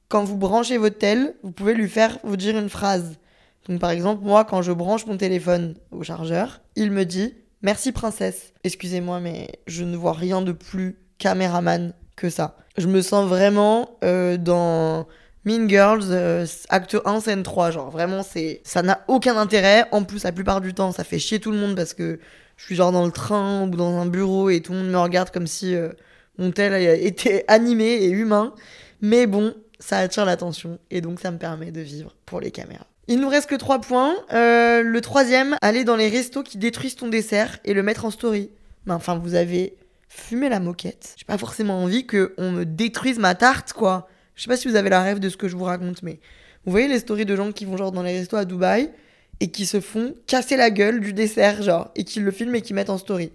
Quand 0.08 0.24
vous 0.24 0.38
branchez 0.38 0.78
votre 0.78 0.98
tel, 0.98 1.36
vous 1.44 1.52
pouvez 1.52 1.76
lui 1.76 1.90
faire 1.90 2.18
vous 2.24 2.38
dire 2.38 2.58
une 2.58 2.70
phrase. 2.70 3.18
Donc 3.68 3.80
par 3.80 3.90
exemple, 3.90 4.24
moi, 4.24 4.46
quand 4.46 4.62
je 4.62 4.72
branche 4.72 5.06
mon 5.06 5.18
téléphone 5.18 5.76
au 5.92 6.04
chargeur, 6.04 6.62
il 6.76 6.92
me 6.92 7.04
dit 7.04 7.34
Merci 7.62 7.92
princesse. 7.92 8.54
Excusez-moi, 8.64 9.20
mais 9.20 9.48
je 9.66 9.84
ne 9.84 9.98
vois 9.98 10.14
rien 10.14 10.42
de 10.42 10.52
plus 10.52 11.00
caméraman 11.18 11.94
que 12.16 12.30
ça. 12.30 12.58
Je 12.78 12.88
me 12.88 13.02
sens 13.02 13.28
vraiment 13.28 13.98
euh, 14.04 14.38
dans 14.38 15.08
Mean 15.46 15.68
Girls, 15.68 16.04
euh, 16.12 16.46
acte 16.70 16.96
1, 17.06 17.22
scène 17.22 17.42
3. 17.42 17.72
Genre 17.72 17.90
vraiment, 17.90 18.22
c'est 18.22 18.62
ça 18.64 18.84
n'a 18.84 19.04
aucun 19.08 19.36
intérêt. 19.36 19.86
En 19.92 20.04
plus, 20.04 20.24
la 20.24 20.32
plupart 20.32 20.62
du 20.62 20.76
temps, 20.76 20.92
ça 20.92 21.04
fait 21.04 21.18
chier 21.18 21.40
tout 21.40 21.52
le 21.52 21.58
monde 21.58 21.76
parce 21.76 21.96
que 21.96 22.20
je 22.58 22.66
suis 22.66 22.76
genre 22.76 22.92
dans 22.92 23.06
le 23.06 23.12
train 23.12 23.64
ou 23.64 23.70
dans 23.70 23.98
un 24.00 24.06
bureau 24.06 24.50
et 24.50 24.62
tout 24.62 24.74
le 24.74 24.80
monde 24.80 24.92
me 24.92 25.00
regarde 25.00 25.32
comme 25.32 25.48
si 25.48 25.76
euh, 25.76 25.90
mon 26.38 26.52
tel 26.52 26.74
était 27.04 27.46
animé 27.48 27.86
et 27.86 28.10
humain. 28.10 28.54
Mais 29.02 29.26
bon, 29.26 29.56
ça 29.80 29.98
attire 29.98 30.26
l'attention 30.26 30.78
et 30.92 31.02
donc 31.02 31.20
ça 31.20 31.32
me 31.32 31.38
permet 31.38 31.72
de 31.72 31.82
vivre 31.82 32.16
pour 32.26 32.42
les 32.42 32.52
caméras. 32.52 32.86
Il 33.08 33.20
nous 33.20 33.30
reste 33.30 33.50
que 33.50 33.56
3 33.56 33.82
points. 33.82 34.16
Euh, 34.34 34.82
le 34.82 35.02
troisième, 35.02 35.58
aller 35.62 35.84
dans 35.84 35.96
les 35.96 36.10
restos 36.10 36.44
qui 36.44 36.58
détruisent 36.58 36.96
ton 36.96 37.08
dessert 37.08 37.60
et 37.64 37.74
le 37.74 37.84
mettre 37.84 38.06
en 38.06 38.12
story. 38.12 38.50
Mais 38.86 38.94
enfin, 38.94 39.18
vous 39.18 39.36
avez 39.36 39.76
fumé 40.10 40.50
la 40.50 40.60
moquette. 40.60 41.14
J'ai 41.18 41.26
pas 41.26 41.38
forcément 41.38 41.84
envie 41.84 42.08
qu'on 42.08 42.52
me 42.52 42.64
détruise 42.64 43.20
ma 43.20 43.36
tarte, 43.36 43.74
quoi. 43.74 44.08
Je 44.36 44.44
sais 44.44 44.48
pas 44.48 44.58
si 44.58 44.68
vous 44.68 44.76
avez 44.76 44.90
la 44.90 45.02
rêve 45.02 45.20
de 45.20 45.30
ce 45.30 45.38
que 45.38 45.48
je 45.48 45.56
vous 45.56 45.64
raconte, 45.64 46.04
mais 46.04 46.20
vous 46.66 46.72
voyez 46.72 46.88
les 46.88 47.00
stories 47.00 47.26
de 47.26 47.36
gens 47.36 47.52
qui 47.52 47.66
vont 47.66 47.78
genre 47.78 47.92
dans 47.92 48.02
les 48.02 48.18
restos 48.18 48.38
à 48.38 48.46
Dubaï 48.46 48.92
et 49.40 49.52
qui 49.52 49.66
se 49.66 49.80
font 49.80 50.16
casser 50.28 50.58
la 50.58 50.72
gueule 50.72 51.00
du 51.00 51.14
dessert, 51.14 51.62
genre, 51.62 51.92
et 51.96 52.04
qui 52.04 52.20
le 52.20 52.32
filment 52.32 52.56
et 52.56 52.62
qui 52.62 52.74
mettent 52.74 52.90
en 52.90 52.98
story. 52.98 53.32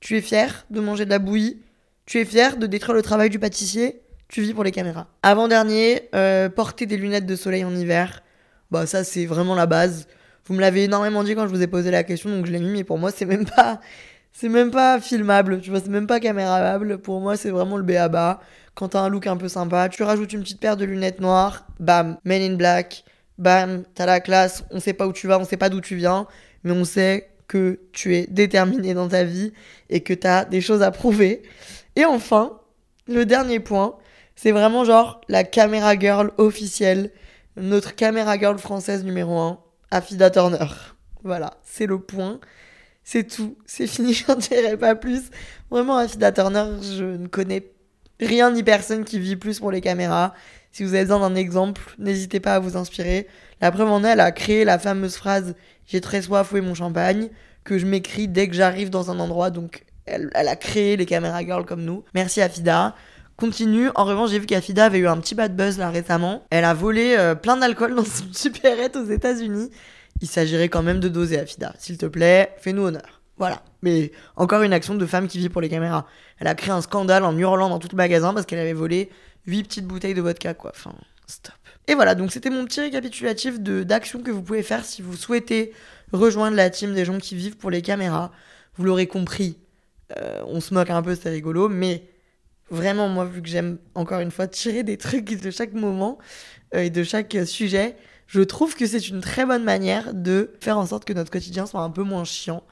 Tu 0.00 0.16
es 0.16 0.20
fier 0.20 0.66
de 0.70 0.80
manger 0.80 1.04
de 1.04 1.10
la 1.10 1.18
bouillie? 1.18 1.60
Tu 2.06 2.18
es 2.18 2.24
fier 2.24 2.56
de 2.56 2.66
détruire 2.66 2.94
le 2.94 3.02
travail 3.02 3.30
du 3.30 3.38
pâtissier? 3.38 4.00
Tu 4.28 4.42
vis 4.42 4.54
pour 4.54 4.64
les 4.64 4.72
caméras. 4.72 5.06
Avant-dernier, 5.22 6.08
euh, 6.14 6.48
porter 6.48 6.86
des 6.86 6.96
lunettes 6.96 7.26
de 7.26 7.36
soleil 7.36 7.64
en 7.64 7.74
hiver. 7.74 8.22
Bah 8.72 8.86
ça 8.86 9.04
c'est 9.04 9.26
vraiment 9.26 9.54
la 9.54 9.66
base. 9.66 10.08
Vous 10.46 10.54
me 10.54 10.60
l'avez 10.60 10.84
énormément 10.84 11.22
dit 11.22 11.34
quand 11.36 11.46
je 11.46 11.52
vous 11.54 11.62
ai 11.62 11.68
posé 11.68 11.90
la 11.90 12.02
question, 12.02 12.30
donc 12.30 12.46
je 12.46 12.52
l'ai 12.52 12.58
mis, 12.58 12.70
mais 12.70 12.84
pour 12.84 12.98
moi 12.98 13.10
c'est 13.12 13.26
même 13.26 13.44
pas... 13.44 13.80
Filmable, 14.32 15.60
tu 15.60 15.68
vois, 15.68 15.80
c'est 15.80 15.90
même 15.90 16.06
pas 16.06 16.18
caméramable. 16.18 16.96
Pour 16.96 17.20
moi, 17.20 17.36
c'est 17.36 17.50
vraiment 17.50 17.76
le 17.76 17.82
béaba. 17.82 18.40
Quand 18.74 18.88
t'as 18.88 19.00
un 19.00 19.10
look 19.10 19.26
un 19.26 19.36
peu 19.36 19.46
sympa, 19.46 19.90
tu 19.90 20.02
rajoutes 20.02 20.32
une 20.32 20.40
petite 20.40 20.58
paire 20.58 20.78
de 20.78 20.86
lunettes 20.86 21.20
noires, 21.20 21.66
bam, 21.78 22.16
Men 22.24 22.40
in 22.40 22.56
Black, 22.56 23.04
bam, 23.36 23.84
t'as 23.94 24.06
la 24.06 24.20
classe, 24.20 24.64
on 24.70 24.80
sait 24.80 24.94
pas 24.94 25.06
où 25.06 25.12
tu 25.12 25.26
vas, 25.26 25.38
on 25.38 25.44
sait 25.44 25.58
pas 25.58 25.68
d'où 25.68 25.82
tu 25.82 25.96
viens, 25.96 26.26
mais 26.64 26.72
on 26.72 26.86
sait 26.86 27.28
que 27.46 27.78
tu 27.92 28.16
es 28.16 28.26
déterminé 28.26 28.94
dans 28.94 29.06
ta 29.06 29.24
vie 29.24 29.52
et 29.90 30.00
que 30.00 30.14
t'as 30.14 30.46
des 30.46 30.62
choses 30.62 30.82
à 30.82 30.90
prouver. 30.90 31.42
Et 31.94 32.06
enfin, 32.06 32.58
le 33.06 33.26
dernier 33.26 33.60
point, 33.60 33.96
c'est 34.34 34.50
vraiment 34.50 34.86
genre 34.86 35.20
la 35.28 35.44
caméra 35.44 35.94
girl 35.94 36.30
officielle, 36.38 37.10
notre 37.56 37.94
caméra 37.94 38.38
girl 38.38 38.58
française 38.58 39.04
numéro 39.04 39.38
1, 39.38 39.58
Afida 39.90 40.30
Turner. 40.30 40.66
Voilà, 41.24 41.54
c'est 41.64 41.86
le 41.86 41.98
point. 41.98 42.40
C'est 43.04 43.24
tout, 43.24 43.56
c'est 43.66 43.86
fini, 43.86 44.14
j'en 44.28 44.36
dirai 44.36 44.76
pas 44.76 44.94
plus. 44.94 45.30
Vraiment, 45.70 45.96
Afida 45.96 46.32
Turner, 46.32 46.64
je 46.82 47.04
ne 47.04 47.26
connais 47.26 47.72
rien 48.20 48.50
ni 48.50 48.62
personne 48.62 49.04
qui 49.04 49.18
vit 49.18 49.36
plus 49.36 49.58
pour 49.58 49.70
les 49.70 49.80
caméras. 49.80 50.34
Si 50.70 50.84
vous 50.84 50.94
avez 50.94 51.04
besoin 51.04 51.28
d'un 51.28 51.34
exemple, 51.34 51.82
n'hésitez 51.98 52.40
pas 52.40 52.54
à 52.54 52.58
vous 52.58 52.76
inspirer. 52.76 53.26
La 53.60 53.70
preuve 53.70 53.90
en 53.90 54.04
est, 54.04 54.08
elle 54.08 54.20
a 54.20 54.32
créé 54.32 54.64
la 54.64 54.78
fameuse 54.78 55.16
phrase 55.16 55.54
J'ai 55.86 56.00
très 56.00 56.22
soif, 56.22 56.52
où 56.52 56.56
est 56.56 56.62
mon 56.62 56.74
champagne? 56.74 57.28
que 57.64 57.78
je 57.78 57.86
m'écris 57.86 58.28
dès 58.28 58.48
que 58.48 58.54
j'arrive 58.54 58.90
dans 58.90 59.10
un 59.10 59.18
endroit. 59.18 59.50
Donc, 59.50 59.84
elle, 60.06 60.30
a 60.34 60.56
créé 60.56 60.96
les 60.96 61.06
caméras 61.06 61.42
girls 61.42 61.64
comme 61.64 61.84
nous. 61.84 62.04
Merci 62.14 62.40
Afida. 62.40 62.94
Continue. 63.36 63.88
En 63.94 64.04
revanche, 64.04 64.30
j'ai 64.30 64.38
vu 64.38 64.46
qu'Afida 64.46 64.84
avait 64.84 64.98
eu 64.98 65.08
un 65.08 65.18
petit 65.18 65.34
bad 65.34 65.56
buzz 65.56 65.78
là 65.78 65.90
récemment. 65.90 66.44
Elle 66.50 66.64
a 66.64 66.74
volé 66.74 67.16
euh, 67.18 67.34
plein 67.34 67.56
d'alcool 67.56 67.94
dans 67.94 68.04
son 68.04 68.24
supérette 68.32 68.96
aux 68.96 69.04
États-Unis. 69.04 69.70
Il 70.20 70.28
s'agirait 70.28 70.68
quand 70.68 70.82
même 70.82 71.00
de 71.00 71.08
doser 71.08 71.38
Afida. 71.38 71.74
S'il 71.78 71.98
te 71.98 72.06
plaît, 72.06 72.54
fais-nous 72.58 72.82
honneur. 72.82 73.22
Voilà. 73.38 73.62
Mais 73.82 74.12
encore 74.36 74.62
une 74.62 74.72
action 74.72 74.94
de 74.94 75.06
femme 75.06 75.26
qui 75.26 75.38
vit 75.38 75.48
pour 75.48 75.60
les 75.60 75.68
caméras. 75.68 76.06
Elle 76.38 76.46
a 76.46 76.54
créé 76.54 76.70
un 76.70 76.82
scandale 76.82 77.24
en 77.24 77.36
hurlant 77.36 77.68
dans 77.68 77.78
tout 77.78 77.88
le 77.90 77.96
magasin 77.96 78.32
parce 78.32 78.46
qu'elle 78.46 78.60
avait 78.60 78.72
volé 78.72 79.10
8 79.46 79.64
petites 79.64 79.86
bouteilles 79.86 80.14
de 80.14 80.20
vodka, 80.20 80.54
quoi. 80.54 80.70
Enfin, 80.74 80.94
stop. 81.26 81.54
Et 81.88 81.94
voilà, 81.94 82.14
donc 82.14 82.30
c'était 82.30 82.50
mon 82.50 82.64
petit 82.64 82.80
récapitulatif 82.80 83.58
d'actions 83.58 84.22
que 84.22 84.30
vous 84.30 84.42
pouvez 84.42 84.62
faire 84.62 84.84
si 84.84 85.02
vous 85.02 85.16
souhaitez 85.16 85.72
rejoindre 86.12 86.56
la 86.56 86.70
team 86.70 86.94
des 86.94 87.04
gens 87.04 87.18
qui 87.18 87.34
vivent 87.34 87.56
pour 87.56 87.70
les 87.70 87.82
caméras. 87.82 88.30
Vous 88.76 88.84
l'aurez 88.84 89.06
compris, 89.06 89.58
euh, 90.16 90.42
on 90.46 90.60
se 90.60 90.72
moque 90.72 90.90
un 90.90 91.02
peu, 91.02 91.16
c'est 91.20 91.30
rigolo, 91.30 91.68
mais 91.68 92.04
vraiment, 92.72 93.08
moi, 93.08 93.24
vu 93.24 93.42
que 93.42 93.48
j'aime 93.48 93.78
encore 93.94 94.20
une 94.20 94.30
fois 94.30 94.48
tirer 94.48 94.82
des 94.82 94.96
trucs 94.96 95.40
de 95.40 95.50
chaque 95.50 95.72
moment 95.72 96.18
euh, 96.74 96.80
et 96.80 96.90
de 96.90 97.04
chaque 97.04 97.36
sujet, 97.46 97.96
je 98.26 98.40
trouve 98.40 98.74
que 98.74 98.86
c'est 98.86 99.08
une 99.08 99.20
très 99.20 99.44
bonne 99.46 99.62
manière 99.62 100.14
de 100.14 100.50
faire 100.60 100.78
en 100.78 100.86
sorte 100.86 101.04
que 101.04 101.12
notre 101.12 101.30
quotidien 101.30 101.66
soit 101.66 101.82
un 101.82 101.90
peu 101.90 102.02
moins 102.02 102.24
chiant. 102.24 102.64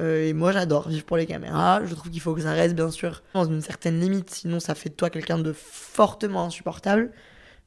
Euh, 0.00 0.28
et 0.28 0.32
moi, 0.32 0.52
j'adore 0.52 0.88
vivre 0.88 1.04
pour 1.04 1.16
les 1.16 1.26
caméras. 1.26 1.84
Je 1.84 1.94
trouve 1.94 2.12
qu'il 2.12 2.20
faut 2.20 2.34
que 2.34 2.42
ça 2.42 2.52
reste, 2.52 2.74
bien 2.74 2.90
sûr, 2.90 3.22
dans 3.34 3.44
une 3.44 3.62
certaine 3.62 3.98
limite. 4.00 4.30
Sinon, 4.30 4.60
ça 4.60 4.74
fait 4.74 4.90
de 4.90 4.94
toi 4.94 5.10
quelqu'un 5.10 5.38
de 5.38 5.52
fortement 5.52 6.44
insupportable. 6.44 7.10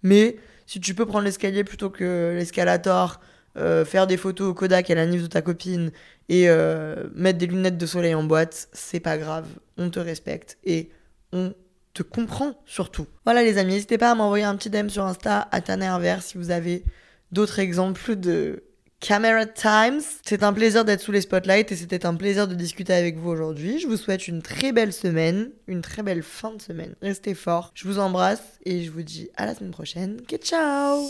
Mais 0.03 0.37
si 0.65 0.79
tu 0.79 0.93
peux 0.93 1.05
prendre 1.05 1.25
l'escalier 1.25 1.63
plutôt 1.63 1.89
que 1.89 2.33
l'escalator, 2.37 3.19
euh, 3.57 3.83
faire 3.83 4.07
des 4.07 4.15
photos 4.17 4.49
au 4.49 4.53
Kodak 4.53 4.89
à 4.89 4.95
la 4.95 5.05
nif 5.05 5.23
de 5.23 5.27
ta 5.27 5.41
copine 5.41 5.91
et 6.29 6.47
euh, 6.47 7.09
mettre 7.13 7.37
des 7.37 7.47
lunettes 7.47 7.77
de 7.77 7.85
soleil 7.85 8.15
en 8.15 8.23
boîte, 8.23 8.69
c'est 8.71 9.01
pas 9.01 9.17
grave. 9.17 9.47
On 9.77 9.89
te 9.89 9.99
respecte 9.99 10.57
et 10.63 10.89
on 11.33 11.53
te 11.93 12.03
comprend 12.03 12.53
surtout. 12.65 13.07
Voilà 13.25 13.43
les 13.43 13.57
amis, 13.57 13.73
n'hésitez 13.73 13.97
pas 13.97 14.11
à 14.11 14.15
m'envoyer 14.15 14.45
un 14.45 14.55
petit 14.55 14.69
DM 14.69 14.89
sur 14.89 15.05
Insta 15.05 15.47
à 15.51 15.61
Tanner 15.61 15.91
si 16.21 16.37
vous 16.37 16.51
avez 16.51 16.83
d'autres 17.31 17.59
exemples 17.59 18.15
de 18.15 18.63
Camera 19.01 19.45
Times. 19.47 20.01
C'est 20.23 20.43
un 20.43 20.53
plaisir 20.53 20.85
d'être 20.85 21.01
sous 21.01 21.11
les 21.11 21.21
spotlights 21.21 21.71
et 21.71 21.75
c'était 21.75 22.05
un 22.05 22.15
plaisir 22.15 22.47
de 22.47 22.53
discuter 22.53 22.93
avec 22.93 23.17
vous 23.17 23.29
aujourd'hui. 23.29 23.79
Je 23.79 23.87
vous 23.87 23.97
souhaite 23.97 24.27
une 24.27 24.41
très 24.41 24.71
belle 24.71 24.93
semaine, 24.93 25.49
une 25.67 25.81
très 25.81 26.03
belle 26.03 26.23
fin 26.23 26.53
de 26.53 26.61
semaine. 26.61 26.95
Restez 27.01 27.33
forts. 27.33 27.71
Je 27.73 27.87
vous 27.87 27.99
embrasse 27.99 28.59
et 28.63 28.83
je 28.83 28.91
vous 28.91 29.01
dis 29.01 29.29
à 29.35 29.45
la 29.45 29.55
semaine 29.55 29.71
prochaine. 29.71 30.21
Ciao 30.43 31.09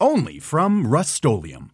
only 0.00 0.38
from 0.38 0.86
Rust-Oleum. 0.86 1.70